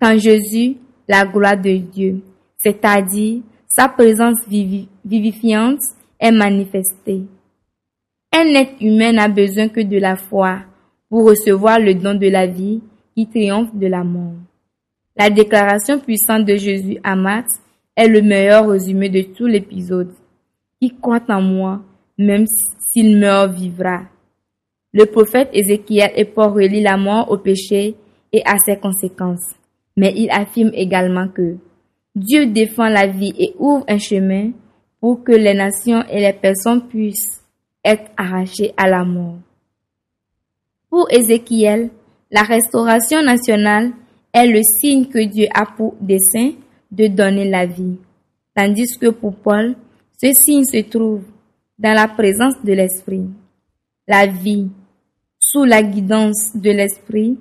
qu'en 0.00 0.16
Jésus, 0.16 0.76
la 1.08 1.24
gloire 1.24 1.56
de 1.56 1.76
Dieu, 1.76 2.20
c'est-à-dire 2.58 3.42
sa 3.68 3.88
présence 3.88 4.38
vivifiante, 4.48 5.80
est 6.20 6.32
manifestée. 6.32 7.22
Un 8.32 8.54
être 8.54 8.80
humain 8.80 9.12
n'a 9.12 9.28
besoin 9.28 9.68
que 9.68 9.80
de 9.80 9.98
la 9.98 10.16
foi 10.16 10.60
pour 11.08 11.26
recevoir 11.26 11.78
le 11.78 11.94
don 11.94 12.14
de 12.14 12.28
la 12.28 12.46
vie 12.46 12.80
qui 13.14 13.28
triomphe 13.28 13.74
de 13.74 13.86
la 13.86 14.02
mort. 14.04 14.34
La 15.16 15.30
déclaration 15.30 15.98
puissante 15.98 16.44
de 16.44 16.56
Jésus 16.56 16.98
à 17.02 17.16
Matt 17.16 17.46
est 17.96 18.08
le 18.08 18.22
meilleur 18.22 18.68
résumé 18.68 19.08
de 19.08 19.22
tout 19.22 19.46
l'épisode. 19.46 20.12
Qui 20.80 20.94
croit 20.94 21.24
en 21.28 21.42
moi, 21.42 21.80
même 22.16 22.46
s'il 22.92 23.18
meurt, 23.18 23.52
vivra. 23.52 24.02
Le 24.92 25.06
prophète 25.06 25.50
Ézéchiel 25.52 26.12
est 26.14 26.24
pour 26.24 26.52
relier 26.52 26.80
la 26.80 26.96
mort 26.96 27.30
au 27.30 27.38
péché 27.38 27.96
et 28.32 28.42
à 28.44 28.58
ses 28.58 28.76
conséquences. 28.76 29.54
Mais 29.96 30.12
il 30.16 30.30
affirme 30.30 30.70
également 30.74 31.28
que 31.28 31.56
Dieu 32.18 32.46
défend 32.46 32.88
la 32.88 33.06
vie 33.06 33.32
et 33.38 33.54
ouvre 33.58 33.84
un 33.88 33.98
chemin 33.98 34.50
pour 35.00 35.22
que 35.22 35.30
les 35.30 35.54
nations 35.54 36.04
et 36.10 36.20
les 36.20 36.32
personnes 36.32 36.88
puissent 36.88 37.44
être 37.84 38.10
arrachées 38.16 38.74
à 38.76 38.88
la 38.88 39.04
mort. 39.04 39.38
Pour 40.90 41.08
Ézéchiel, 41.12 41.90
la 42.32 42.42
restauration 42.42 43.22
nationale 43.22 43.92
est 44.32 44.46
le 44.46 44.62
signe 44.62 45.06
que 45.06 45.24
Dieu 45.24 45.46
a 45.54 45.64
pour 45.64 45.94
dessein 46.00 46.54
de 46.90 47.06
donner 47.06 47.48
la 47.48 47.66
vie. 47.66 47.98
Tandis 48.54 48.98
que 48.98 49.10
pour 49.10 49.36
Paul, 49.36 49.76
ce 50.20 50.32
signe 50.32 50.64
se 50.64 50.82
trouve 50.82 51.22
dans 51.78 51.94
la 51.94 52.08
présence 52.08 52.54
de 52.64 52.72
l'Esprit. 52.72 53.26
La 54.08 54.26
vie, 54.26 54.68
sous 55.38 55.64
la 55.64 55.84
guidance 55.84 56.56
de 56.56 56.70
l'Esprit, 56.70 57.38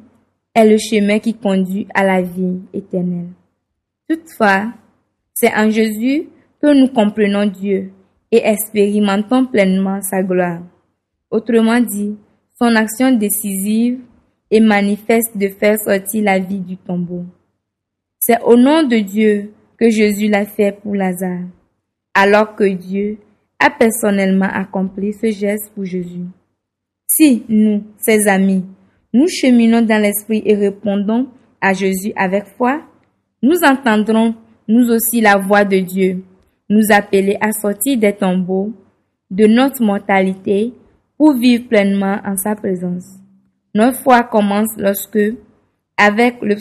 est 0.53 0.69
le 0.69 0.77
chemin 0.77 1.17
qui 1.17 1.33
conduit 1.33 1.87
à 1.95 2.03
la 2.03 2.21
vie 2.21 2.59
éternelle. 2.73 3.29
Toutefois, 4.09 4.71
c'est 5.33 5.53
en 5.53 5.69
Jésus 5.69 6.29
que 6.61 6.73
nous 6.73 6.87
comprenons 6.87 7.45
Dieu 7.45 7.91
et 8.31 8.41
expérimentons 8.45 9.45
pleinement 9.45 10.01
sa 10.01 10.23
gloire. 10.23 10.61
Autrement 11.29 11.79
dit, 11.79 12.15
son 12.57 12.75
action 12.75 13.11
décisive 13.11 13.99
et 14.49 14.59
manifeste 14.59 15.37
de 15.37 15.49
faire 15.49 15.77
sortir 15.79 16.23
la 16.23 16.39
vie 16.39 16.59
du 16.59 16.77
tombeau. 16.77 17.25
C'est 18.19 18.41
au 18.41 18.55
nom 18.55 18.83
de 18.83 18.97
Dieu 18.97 19.53
que 19.77 19.89
Jésus 19.89 20.27
l'a 20.27 20.45
fait 20.45 20.71
pour 20.71 20.95
Lazare, 20.95 21.45
alors 22.13 22.55
que 22.55 22.63
Dieu 22.63 23.19
a 23.59 23.69
personnellement 23.69 24.49
accompli 24.51 25.13
ce 25.13 25.31
geste 25.31 25.71
pour 25.73 25.85
Jésus. 25.85 26.25
Si 27.07 27.43
nous, 27.47 27.83
ses 27.97 28.27
amis, 28.27 28.65
nous 29.13 29.27
cheminons 29.27 29.81
dans 29.81 30.01
l'esprit 30.01 30.41
et 30.45 30.55
répondons 30.55 31.27
à 31.61 31.73
Jésus 31.73 32.13
avec 32.15 32.45
foi, 32.57 32.81
nous 33.41 33.57
entendrons 33.63 34.35
nous 34.67 34.89
aussi 34.89 35.21
la 35.21 35.37
voix 35.37 35.63
de 35.63 35.79
Dieu, 35.79 36.23
nous 36.69 36.91
appeler 36.91 37.37
à 37.39 37.51
sortir 37.51 37.97
des 37.97 38.13
tombeaux, 38.13 38.73
de 39.29 39.45
notre 39.45 39.83
mortalité, 39.83 40.73
pour 41.17 41.33
vivre 41.33 41.67
pleinement 41.67 42.19
en 42.25 42.35
sa 42.37 42.55
présence. 42.55 43.05
Notre 43.73 43.97
foi 43.99 44.23
commence 44.23 44.75
lorsque, 44.77 45.19
avec 45.97 46.41
le 46.41 46.55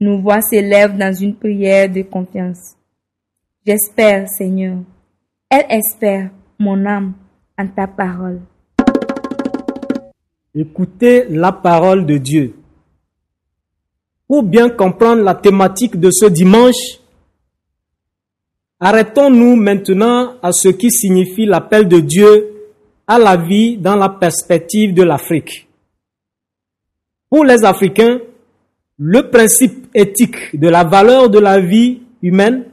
nous 0.00 0.20
voix 0.20 0.40
s'élève 0.40 0.96
dans 0.96 1.12
une 1.14 1.34
prière 1.34 1.88
de 1.88 2.02
confiance. 2.02 2.74
J'espère, 3.66 4.28
Seigneur. 4.28 4.78
Elle 5.48 5.66
espère, 5.70 6.30
mon 6.58 6.84
âme, 6.84 7.14
en 7.56 7.66
ta 7.68 7.86
parole. 7.86 8.40
Écoutez 10.54 11.26
la 11.28 11.52
parole 11.52 12.06
de 12.06 12.18
Dieu. 12.18 12.54
Pour 14.26 14.42
bien 14.42 14.70
comprendre 14.70 15.22
la 15.22 15.34
thématique 15.34 16.00
de 16.00 16.10
ce 16.10 16.26
dimanche, 16.26 16.98
arrêtons-nous 18.80 19.56
maintenant 19.56 20.36
à 20.42 20.50
ce 20.52 20.68
qui 20.68 20.90
signifie 20.90 21.44
l'appel 21.44 21.86
de 21.88 22.00
Dieu 22.00 22.50
à 23.06 23.18
la 23.18 23.36
vie 23.36 23.76
dans 23.76 23.96
la 23.96 24.08
perspective 24.08 24.94
de 24.94 25.02
l'Afrique. 25.02 25.68
Pour 27.28 27.44
les 27.44 27.64
Africains, 27.64 28.18
le 28.98 29.28
principe 29.28 29.88
éthique 29.94 30.58
de 30.58 30.68
la 30.68 30.84
valeur 30.84 31.28
de 31.28 31.38
la 31.38 31.60
vie 31.60 32.00
humaine 32.22 32.64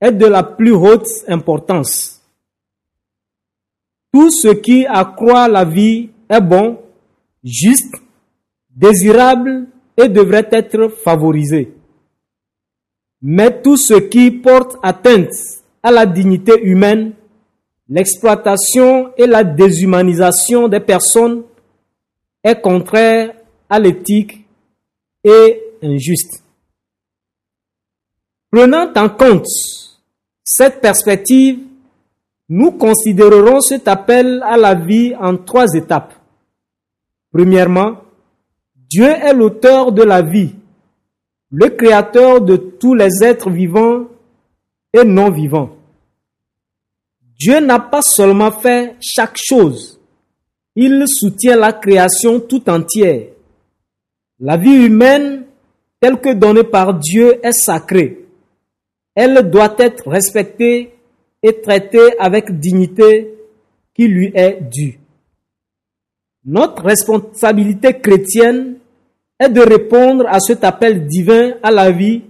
est 0.00 0.12
de 0.12 0.26
la 0.26 0.44
plus 0.44 0.72
haute 0.72 1.08
importance. 1.26 2.22
Tout 4.12 4.30
ce 4.30 4.48
qui 4.48 4.86
accroît 4.86 5.48
la 5.48 5.64
vie 5.64 6.10
est 6.28 6.40
bon, 6.40 6.78
juste, 7.42 7.94
désirable 8.70 9.66
et 9.96 10.08
devrait 10.08 10.48
être 10.52 10.88
favorisé. 10.88 11.72
Mais 13.22 13.62
tout 13.62 13.76
ce 13.76 13.94
qui 13.94 14.30
porte 14.30 14.76
atteinte 14.82 15.32
à 15.82 15.90
la 15.90 16.06
dignité 16.06 16.52
humaine, 16.62 17.12
l'exploitation 17.88 19.12
et 19.16 19.26
la 19.26 19.44
déshumanisation 19.44 20.68
des 20.68 20.80
personnes 20.80 21.44
est 22.42 22.60
contraire 22.60 23.34
à 23.68 23.78
l'éthique 23.78 24.46
et 25.24 25.60
injuste. 25.82 26.42
Prenant 28.50 28.92
en 28.94 29.08
compte 29.08 29.46
cette 30.44 30.80
perspective, 30.80 31.58
nous 32.48 32.72
considérerons 32.72 33.60
cet 33.60 33.88
appel 33.88 34.42
à 34.44 34.56
la 34.56 34.74
vie 34.74 35.14
en 35.18 35.36
trois 35.36 35.66
étapes. 35.74 36.14
Premièrement, 37.32 37.96
Dieu 38.88 39.08
est 39.08 39.32
l'auteur 39.32 39.92
de 39.92 40.02
la 40.02 40.22
vie, 40.22 40.54
le 41.50 41.68
créateur 41.70 42.40
de 42.40 42.56
tous 42.56 42.94
les 42.94 43.22
êtres 43.22 43.50
vivants 43.50 44.06
et 44.92 45.04
non 45.04 45.30
vivants. 45.30 45.76
Dieu 47.38 47.60
n'a 47.60 47.80
pas 47.80 48.02
seulement 48.02 48.52
fait 48.52 48.96
chaque 49.00 49.36
chose, 49.36 50.00
il 50.76 51.04
soutient 51.06 51.56
la 51.56 51.72
création 51.72 52.38
tout 52.38 52.68
entière. 52.68 53.28
La 54.38 54.58
vie 54.58 54.86
humaine, 54.86 55.44
telle 56.00 56.20
que 56.20 56.34
donnée 56.34 56.64
par 56.64 56.94
Dieu, 56.94 57.40
est 57.42 57.52
sacrée. 57.52 58.26
Elle 59.14 59.50
doit 59.50 59.74
être 59.78 60.08
respectée 60.08 60.92
et 61.42 61.60
traitée 61.60 62.18
avec 62.18 62.58
dignité 62.60 63.34
qui 63.94 64.06
lui 64.06 64.30
est 64.34 64.60
due. 64.70 65.00
Notre 66.46 66.84
responsabilité 66.84 67.98
chrétienne 67.98 68.76
est 69.38 69.48
de 69.48 69.60
répondre 69.60 70.26
à 70.28 70.38
cet 70.38 70.62
appel 70.62 71.08
divin 71.08 71.54
à 71.60 71.72
la 71.72 71.90
vie 71.90 72.22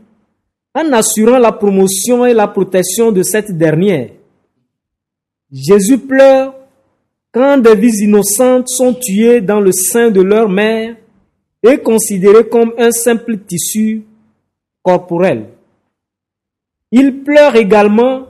en 0.75 0.91
assurant 0.93 1.39
la 1.39 1.53
promotion 1.53 2.25
et 2.25 2.33
la 2.33 2.49
protection 2.49 3.13
de 3.13 3.23
cette 3.23 3.57
dernière. 3.57 4.09
Jésus 5.53 5.99
pleure 5.99 6.55
quand 7.31 7.59
des 7.59 7.75
vies 7.75 8.05
innocentes 8.05 8.69
sont 8.69 8.95
tuées 8.95 9.43
dans 9.43 9.61
le 9.61 9.71
sein 9.73 10.11
de 10.11 10.23
leur 10.23 10.49
mère 10.49 10.97
est 11.63 11.79
considéré 11.83 12.49
comme 12.49 12.73
un 12.79 12.93
simple 12.93 13.37
tissu 13.39 14.07
corporel. 14.83 15.49
Il 16.91 17.23
pleure 17.23 17.55
également 17.57 18.29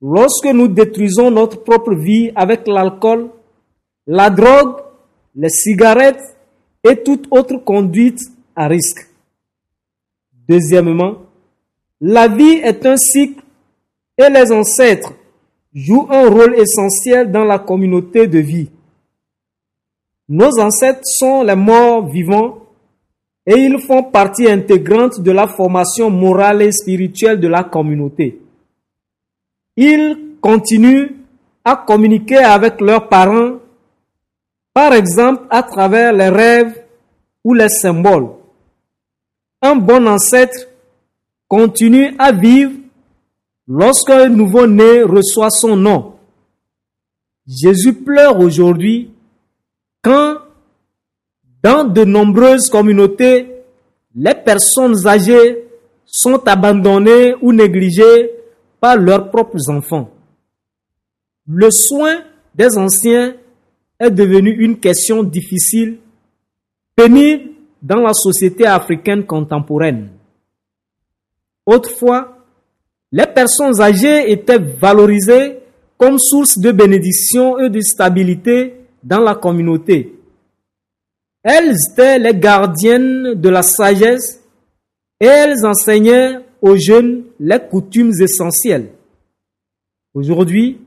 lorsque 0.00 0.46
nous 0.46 0.68
détruisons 0.68 1.32
notre 1.32 1.64
propre 1.64 1.94
vie 1.94 2.30
avec 2.36 2.68
l'alcool, 2.68 3.30
la 4.06 4.30
drogue, 4.30 4.76
les 5.34 5.48
cigarettes 5.48 6.36
et 6.84 7.02
toute 7.02 7.26
autre 7.30 7.56
conduite 7.58 8.20
à 8.54 8.66
risque. 8.68 9.06
Deuxièmement, 10.48 11.18
la 12.00 12.28
vie 12.28 12.60
est 12.62 12.86
un 12.86 12.96
cycle 12.96 13.42
et 14.16 14.30
les 14.30 14.52
ancêtres 14.52 15.14
jouent 15.74 16.08
un 16.10 16.28
rôle 16.28 16.56
essentiel 16.58 17.30
dans 17.30 17.44
la 17.44 17.58
communauté 17.58 18.26
de 18.26 18.38
vie. 18.38 18.70
Nos 20.28 20.58
ancêtres 20.60 21.04
sont 21.04 21.42
les 21.42 21.54
morts 21.56 22.06
vivants 22.06 22.58
et 23.46 23.54
ils 23.54 23.78
font 23.80 24.02
partie 24.02 24.48
intégrante 24.48 25.20
de 25.20 25.30
la 25.30 25.48
formation 25.48 26.10
morale 26.10 26.62
et 26.62 26.72
spirituelle 26.72 27.40
de 27.40 27.48
la 27.48 27.64
communauté. 27.64 28.40
Ils 29.76 30.36
continuent 30.40 31.16
à 31.64 31.76
communiquer 31.76 32.38
avec 32.38 32.80
leurs 32.80 33.08
parents 33.08 33.58
par 34.78 34.92
exemple 34.92 35.42
à 35.50 35.64
travers 35.64 36.12
les 36.12 36.28
rêves 36.28 36.84
ou 37.42 37.52
les 37.52 37.68
symboles. 37.68 38.28
Un 39.60 39.74
bon 39.74 40.06
ancêtre 40.06 40.68
continue 41.48 42.14
à 42.16 42.30
vivre 42.30 42.74
lorsqu'un 43.66 44.28
nouveau-né 44.28 45.02
reçoit 45.02 45.50
son 45.50 45.74
nom. 45.74 46.14
Jésus 47.44 47.92
pleure 47.92 48.38
aujourd'hui 48.38 49.10
quand 50.00 50.36
dans 51.60 51.82
de 51.82 52.04
nombreuses 52.04 52.70
communautés, 52.70 53.50
les 54.14 54.36
personnes 54.36 55.08
âgées 55.08 55.64
sont 56.06 56.46
abandonnées 56.46 57.34
ou 57.42 57.52
négligées 57.52 58.30
par 58.78 58.96
leurs 58.96 59.28
propres 59.32 59.70
enfants. 59.70 60.08
Le 61.48 61.68
soin 61.72 62.22
des 62.54 62.78
anciens 62.78 63.34
est 64.00 64.10
devenu 64.10 64.50
une 64.50 64.78
question 64.78 65.22
difficile, 65.22 65.98
pénible 66.94 67.50
dans 67.82 68.00
la 68.00 68.12
société 68.14 68.66
africaine 68.66 69.24
contemporaine. 69.24 70.10
Autrefois, 71.66 72.38
les 73.12 73.26
personnes 73.26 73.80
âgées 73.80 74.30
étaient 74.30 74.58
valorisées 74.58 75.58
comme 75.96 76.18
source 76.18 76.58
de 76.58 76.70
bénédiction 76.72 77.58
et 77.58 77.70
de 77.70 77.80
stabilité 77.80 78.74
dans 79.02 79.20
la 79.20 79.34
communauté. 79.34 80.14
Elles 81.42 81.74
étaient 81.92 82.18
les 82.18 82.34
gardiennes 82.34 83.34
de 83.34 83.48
la 83.48 83.62
sagesse 83.62 84.42
et 85.20 85.26
elles 85.26 85.64
enseignaient 85.64 86.38
aux 86.60 86.76
jeunes 86.76 87.24
les 87.40 87.58
coutumes 87.58 88.12
essentielles. 88.20 88.90
Aujourd'hui, 90.14 90.78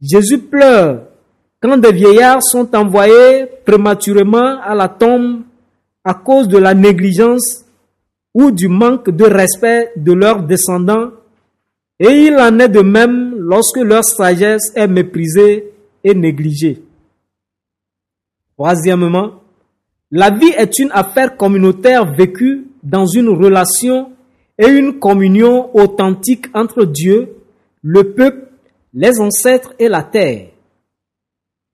Jésus 0.00 0.38
pleure 0.38 1.06
quand 1.64 1.78
des 1.78 1.92
vieillards 1.92 2.42
sont 2.42 2.76
envoyés 2.76 3.46
prématurément 3.64 4.60
à 4.62 4.74
la 4.74 4.86
tombe 4.86 5.44
à 6.04 6.12
cause 6.12 6.46
de 6.46 6.58
la 6.58 6.74
négligence 6.74 7.64
ou 8.34 8.50
du 8.50 8.68
manque 8.68 9.08
de 9.08 9.24
respect 9.24 9.90
de 9.96 10.12
leurs 10.12 10.42
descendants, 10.42 11.12
et 11.98 12.10
il 12.10 12.36
en 12.36 12.58
est 12.58 12.68
de 12.68 12.82
même 12.82 13.34
lorsque 13.38 13.78
leur 13.78 14.04
sagesse 14.04 14.72
est 14.74 14.86
méprisée 14.86 15.72
et 16.02 16.12
négligée. 16.12 16.82
Troisièmement, 18.58 19.40
la 20.10 20.28
vie 20.28 20.52
est 20.58 20.78
une 20.78 20.90
affaire 20.92 21.34
communautaire 21.34 22.12
vécue 22.12 22.66
dans 22.82 23.06
une 23.06 23.30
relation 23.30 24.12
et 24.58 24.66
une 24.66 24.98
communion 24.98 25.74
authentique 25.74 26.46
entre 26.52 26.84
Dieu, 26.84 27.36
le 27.80 28.12
peuple, 28.12 28.48
les 28.92 29.18
ancêtres 29.18 29.72
et 29.78 29.88
la 29.88 30.02
terre. 30.02 30.48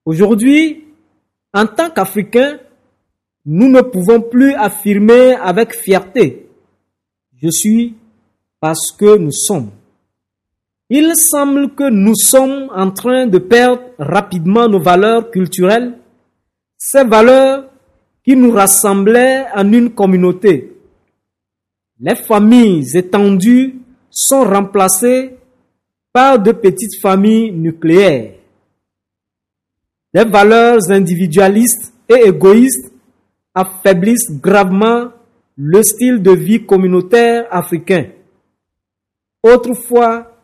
Aujourd'hui, 0.05 0.85
en 1.53 1.67
tant 1.67 1.89
qu'Africains, 1.89 2.59
nous 3.45 3.69
ne 3.69 3.81
pouvons 3.81 4.21
plus 4.21 4.53
affirmer 4.53 5.33
avec 5.35 5.73
fierté, 5.73 6.47
je 7.41 7.49
suis 7.49 7.95
parce 8.59 8.91
que 8.91 9.17
nous 9.17 9.31
sommes. 9.31 9.71
Il 10.89 11.15
semble 11.15 11.73
que 11.73 11.89
nous 11.89 12.15
sommes 12.15 12.69
en 12.75 12.91
train 12.91 13.25
de 13.25 13.37
perdre 13.37 13.81
rapidement 13.97 14.67
nos 14.67 14.79
valeurs 14.79 15.31
culturelles, 15.31 15.97
ces 16.77 17.03
valeurs 17.03 17.69
qui 18.23 18.35
nous 18.35 18.51
rassemblaient 18.51 19.45
en 19.55 19.71
une 19.71 19.91
communauté. 19.91 20.75
Les 21.99 22.15
familles 22.15 22.95
étendues 22.95 23.75
sont 24.09 24.43
remplacées 24.43 25.35
par 26.11 26.39
de 26.39 26.51
petites 26.51 26.99
familles 27.01 27.51
nucléaires. 27.51 28.40
Les 30.13 30.25
valeurs 30.25 30.79
individualistes 30.89 31.93
et 32.09 32.27
égoïstes 32.27 32.91
affaiblissent 33.53 34.31
gravement 34.41 35.09
le 35.55 35.83
style 35.83 36.21
de 36.21 36.31
vie 36.31 36.65
communautaire 36.65 37.47
africain, 37.49 38.07
autrefois 39.43 40.35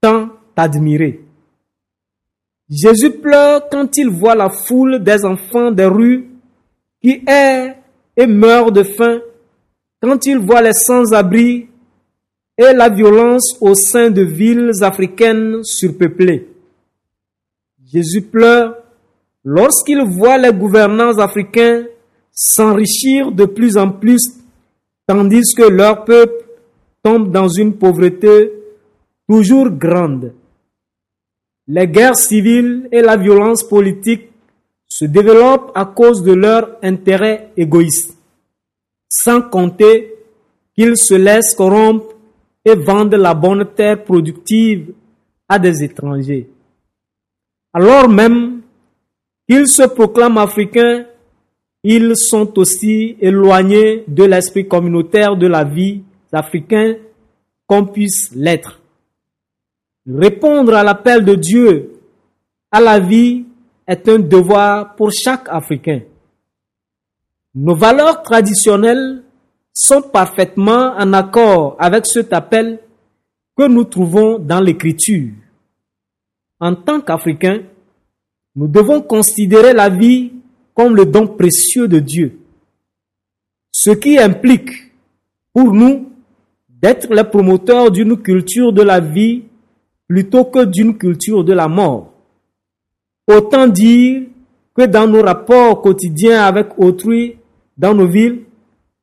tant 0.00 0.30
admiré. 0.56 1.20
Jésus 2.68 3.10
pleure 3.10 3.68
quand 3.70 3.96
il 3.96 4.08
voit 4.08 4.34
la 4.34 4.50
foule 4.50 5.02
des 5.02 5.24
enfants 5.24 5.70
des 5.70 5.86
rues 5.86 6.28
qui 7.00 7.22
errent 7.26 7.76
et 8.16 8.26
meurent 8.26 8.72
de 8.72 8.82
faim, 8.82 9.20
quand 10.02 10.26
il 10.26 10.38
voit 10.38 10.62
les 10.62 10.72
sans-abri 10.72 11.68
et 12.58 12.72
la 12.72 12.88
violence 12.88 13.56
au 13.60 13.74
sein 13.74 14.10
de 14.10 14.22
villes 14.22 14.72
africaines 14.82 15.62
surpeuplées. 15.62 16.48
Jésus 17.84 18.22
pleure 18.22 18.74
lorsqu'il 19.46 20.02
voit 20.02 20.38
les 20.38 20.52
gouvernants 20.52 21.18
africains 21.18 21.84
s'enrichir 22.32 23.30
de 23.30 23.44
plus 23.44 23.76
en 23.76 23.92
plus, 23.92 24.20
tandis 25.06 25.54
que 25.54 25.62
leur 25.62 26.04
peuple 26.04 26.44
tombe 27.02 27.30
dans 27.30 27.48
une 27.48 27.74
pauvreté 27.78 28.52
toujours 29.28 29.70
grande. 29.70 30.34
Les 31.68 31.86
guerres 31.86 32.16
civiles 32.16 32.88
et 32.90 33.00
la 33.00 33.16
violence 33.16 33.62
politique 33.62 34.28
se 34.88 35.04
développent 35.04 35.70
à 35.76 35.84
cause 35.84 36.22
de 36.24 36.32
leur 36.32 36.76
intérêt 36.82 37.52
égoïste, 37.56 38.18
sans 39.08 39.42
compter 39.42 40.12
qu'ils 40.74 40.96
se 40.96 41.14
laissent 41.14 41.54
corrompre 41.54 42.16
et 42.64 42.74
vendent 42.74 43.14
la 43.14 43.34
bonne 43.34 43.64
terre 43.76 44.02
productive 44.02 44.92
à 45.48 45.60
des 45.60 45.84
étrangers. 45.84 46.48
Alors 47.72 48.08
même 48.08 48.55
qu'ils 49.48 49.68
se 49.68 49.82
proclament 49.82 50.38
africains, 50.38 51.06
ils 51.82 52.16
sont 52.16 52.58
aussi 52.58 53.16
éloignés 53.20 54.04
de 54.08 54.24
l'esprit 54.24 54.66
communautaire 54.66 55.36
de 55.36 55.46
la 55.46 55.64
vie 55.64 56.02
africaine 56.32 56.98
qu'on 57.66 57.86
puisse 57.86 58.32
l'être. 58.34 58.80
Répondre 60.06 60.74
à 60.74 60.82
l'appel 60.82 61.24
de 61.24 61.34
Dieu 61.34 62.00
à 62.70 62.80
la 62.80 62.98
vie 62.98 63.44
est 63.86 64.08
un 64.08 64.18
devoir 64.18 64.96
pour 64.96 65.12
chaque 65.12 65.48
Africain. 65.48 66.00
Nos 67.54 67.74
valeurs 67.74 68.22
traditionnelles 68.22 69.22
sont 69.72 70.02
parfaitement 70.02 70.94
en 70.96 71.12
accord 71.12 71.76
avec 71.78 72.06
cet 72.06 72.32
appel 72.32 72.80
que 73.56 73.66
nous 73.66 73.84
trouvons 73.84 74.38
dans 74.38 74.60
l'Écriture. 74.60 75.32
En 76.60 76.74
tant 76.74 77.00
qu'Africains, 77.00 77.60
nous 78.56 78.68
devons 78.68 79.02
considérer 79.02 79.74
la 79.74 79.90
vie 79.90 80.32
comme 80.74 80.96
le 80.96 81.04
don 81.04 81.26
précieux 81.26 81.86
de 81.88 81.98
Dieu, 81.98 82.38
ce 83.70 83.90
qui 83.90 84.18
implique 84.18 84.70
pour 85.52 85.72
nous 85.72 86.10
d'être 86.68 87.12
les 87.12 87.24
promoteurs 87.24 87.90
d'une 87.90 88.16
culture 88.16 88.72
de 88.72 88.82
la 88.82 89.00
vie 89.00 89.44
plutôt 90.08 90.44
que 90.44 90.64
d'une 90.64 90.96
culture 90.96 91.44
de 91.44 91.52
la 91.52 91.68
mort. 91.68 92.12
Autant 93.28 93.66
dire 93.66 94.22
que 94.74 94.86
dans 94.86 95.06
nos 95.06 95.22
rapports 95.22 95.82
quotidiens 95.82 96.44
avec 96.44 96.78
autrui, 96.78 97.36
dans 97.76 97.94
nos 97.94 98.08
villes, 98.08 98.44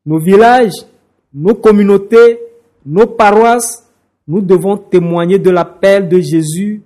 nos 0.06 0.20
villages, 0.20 0.86
nos 1.34 1.56
communautés, 1.56 2.40
nos 2.86 3.08
paroisses, 3.08 3.88
nous 4.28 4.42
devons 4.42 4.78
témoigner 4.78 5.40
de 5.40 5.50
l'appel 5.50 6.08
de 6.08 6.20
Jésus 6.20 6.82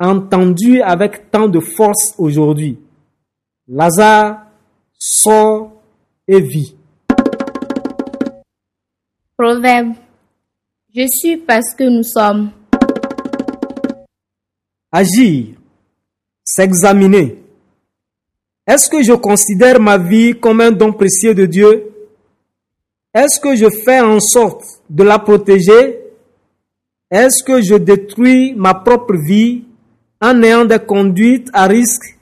entendu 0.00 0.80
avec 0.80 1.30
tant 1.30 1.46
de 1.46 1.60
force 1.60 2.14
aujourd'hui. 2.18 2.78
Lazare 3.68 4.46
sort 4.98 5.72
et 6.26 6.40
vit. 6.40 6.74
Proverbe. 9.36 9.92
Je 10.94 11.06
suis 11.06 11.36
parce 11.36 11.74
que 11.74 11.84
nous 11.84 12.02
sommes. 12.02 12.50
Agir 14.90 15.54
s'examiner. 16.42 17.38
Est-ce 18.66 18.90
que 18.90 19.02
je 19.02 19.12
considère 19.12 19.80
ma 19.80 19.98
vie 19.98 20.38
comme 20.38 20.60
un 20.60 20.72
don 20.72 20.92
précieux 20.92 21.34
de 21.34 21.46
Dieu? 21.46 21.92
Est-ce 23.14 23.40
que 23.40 23.54
je 23.54 23.68
fais 23.84 24.00
en 24.00 24.20
sorte 24.20 24.64
de 24.88 25.02
la 25.02 25.18
protéger? 25.18 26.00
Est-ce 27.10 27.42
que 27.44 27.60
je 27.60 27.74
détruis 27.74 28.54
ma 28.54 28.74
propre 28.74 29.14
vie? 29.14 29.64
En 30.20 30.42
ayant 30.42 30.64
des 30.64 30.78
conduites 30.78 31.48
à 31.52 31.66
risque 31.66 32.16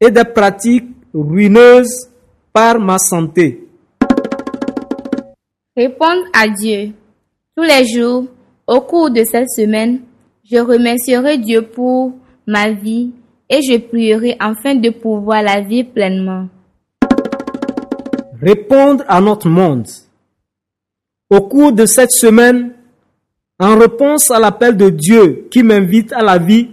et 0.00 0.10
des 0.10 0.24
pratiques 0.24 0.88
ruineuses 1.12 2.08
par 2.52 2.78
ma 2.78 2.98
santé 2.98 3.68
Répondre 5.78 6.24
à 6.32 6.48
Dieu. 6.48 6.90
Tous 7.56 7.62
les 7.62 7.86
jours, 7.86 8.24
au 8.66 8.80
cours 8.80 9.12
de 9.12 9.22
cette 9.22 9.48
semaine, 9.48 10.00
je 10.50 10.58
remercierai 10.58 11.38
Dieu 11.38 11.62
pour 11.62 12.14
ma 12.48 12.72
vie 12.72 13.12
et 13.48 13.62
je 13.62 13.78
prierai 13.78 14.36
afin 14.40 14.74
de 14.74 14.90
pouvoir 14.90 15.44
la 15.44 15.60
vivre 15.60 15.90
pleinement. 15.90 16.48
Répondre 18.42 19.04
à 19.06 19.20
notre 19.20 19.48
monde. 19.48 19.86
Au 21.30 21.42
cours 21.42 21.70
de 21.70 21.86
cette 21.86 22.10
semaine, 22.10 22.72
en 23.60 23.78
réponse 23.78 24.32
à 24.32 24.40
l'appel 24.40 24.76
de 24.76 24.90
Dieu 24.90 25.46
qui 25.48 25.62
m'invite 25.62 26.12
à 26.12 26.22
la 26.24 26.38
vie, 26.38 26.70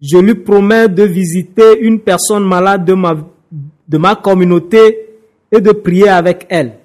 je 0.00 0.18
lui 0.18 0.34
promets 0.34 0.88
de 0.88 1.02
visiter 1.02 1.80
une 1.80 2.00
personne 2.00 2.44
malade 2.44 2.84
de 2.84 3.98
ma 3.98 4.14
communauté 4.16 5.08
et 5.52 5.60
de 5.60 5.72
prier 5.72 6.08
avec 6.08 6.46
elle. 6.48 6.78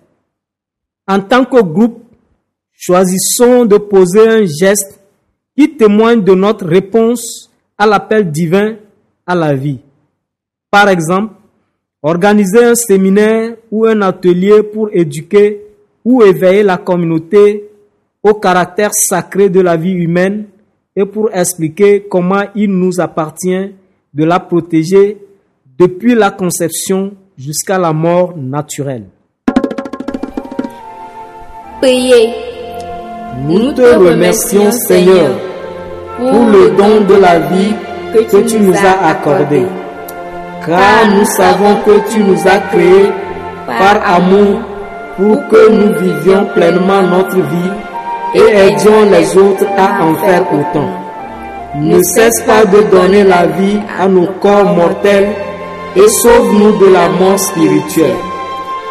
En 1.08 1.19
tant 1.21 1.45
que 1.45 1.62
groupe, 1.62 2.04
choisissons 2.73 3.65
de 3.65 3.78
poser 3.78 4.28
un 4.28 4.45
geste 4.45 4.99
qui 5.58 5.78
témoigne 5.78 6.23
de 6.23 6.34
notre 6.34 6.65
réponse 6.65 7.51
à 7.78 7.86
l'appel 7.86 8.32
divin 8.32 8.75
à 9.25 9.36
la 9.36 9.54
vie. 9.54 9.80
Par 10.69 10.89
exemple, 10.89 11.36
organiser 12.01 12.63
un 12.65 12.75
séminaire 12.75 13.56
ou 13.71 13.86
un 13.86 14.01
atelier 14.01 14.62
pour 14.63 14.89
éduquer 14.91 15.62
ou 16.04 16.21
éveiller 16.21 16.63
la 16.63 16.78
communauté 16.78 17.69
au 18.21 18.34
caractère 18.34 18.91
sacré 18.93 19.49
de 19.49 19.62
la 19.62 19.78
vie 19.78 19.93
humaine 19.93 20.45
et 20.95 21.05
pour 21.05 21.29
expliquer 21.34 22.05
comment 22.10 22.43
il 22.55 22.71
nous 22.71 22.99
appartient 22.99 23.71
de 24.13 24.23
la 24.23 24.39
protéger 24.39 25.17
depuis 25.77 26.15
la 26.15 26.31
conception 26.31 27.13
jusqu'à 27.38 27.77
la 27.77 27.91
mort 27.91 28.34
naturelle. 28.38 29.08
Priez. 31.81 32.34
Nous 33.45 33.73
te 33.73 33.81
remercions 33.81 34.71
Seigneur 34.71 35.36
pour 36.17 36.45
le 36.45 36.71
don 36.77 37.01
de 37.05 37.19
la 37.19 37.39
vie 37.39 37.73
que 38.13 38.47
tu 38.47 38.58
nous 38.62 38.73
as 38.73 39.10
accordé, 39.10 39.63
car 40.65 41.13
nous 41.13 41.25
savons 41.25 41.75
que 41.86 42.10
tu 42.13 42.23
nous 42.23 42.47
as 42.47 42.60
créés 42.71 43.12
par 43.67 44.01
amour 44.10 44.62
pour 45.17 45.47
que 45.49 45.69
nous 45.69 45.99
vivions 45.99 46.45
pleinement 46.53 47.03
notre 47.03 47.36
vie 47.36 47.94
et 48.36 48.67
aidions 48.67 49.10
les 49.10 49.38
autres 49.38 49.65
à 49.78 50.04
en 50.04 50.13
faire 50.15 50.43
autant. 50.54 50.89
Ne 51.76 52.00
cesse 52.04 52.41
pas 52.45 52.65
de 52.65 52.82
donner 52.91 53.24
la 53.24 53.45
vie 53.48 53.80
à 54.00 54.08
nos 54.08 54.28
corps 54.41 54.76
mortels 54.76 55.30
et 55.95 56.08
sauve-nous 56.21 56.78
de 56.78 56.93
la 56.93 57.10
mort 57.10 57.39
spirituelle. 57.39 58.15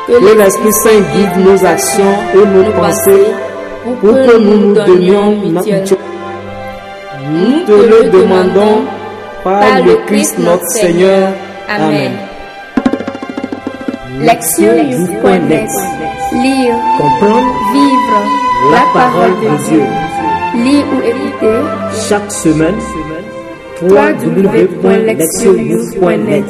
Que 0.07 0.39
l'Esprit 0.39 0.73
Saint 0.73 1.01
guide 1.15 1.45
nos 1.45 1.65
actions 1.65 2.15
et 2.35 2.47
nos 2.47 2.71
pensées 2.73 3.27
pour 4.01 4.13
que 4.13 4.39
nous 4.39 4.57
nous 4.69 4.75
donnions 4.75 5.37
notre 5.51 5.97
Nous 7.31 7.65
te 7.67 7.73
le 7.73 8.11
demandons 8.11 8.85
par 9.43 9.83
le 9.83 9.97
Christ 10.07 10.39
notre 10.39 10.69
Seigneur. 10.69 11.29
Amen. 11.69 12.13
Lection 14.21 14.85
du 14.85 15.21
point. 15.21 15.39
Lire, 16.33 16.75
Comprendre 16.99 17.53
vivre 17.73 18.54
la 18.71 18.85
parole 18.93 19.41
de 19.41 19.49
Dieu. 19.69 19.85
Lire 20.63 20.87
ou 20.95 21.01
écouter 21.03 21.61
Chaque 22.09 22.31
semaine, 22.31 22.79
www.lectionnews.net. 23.83 26.45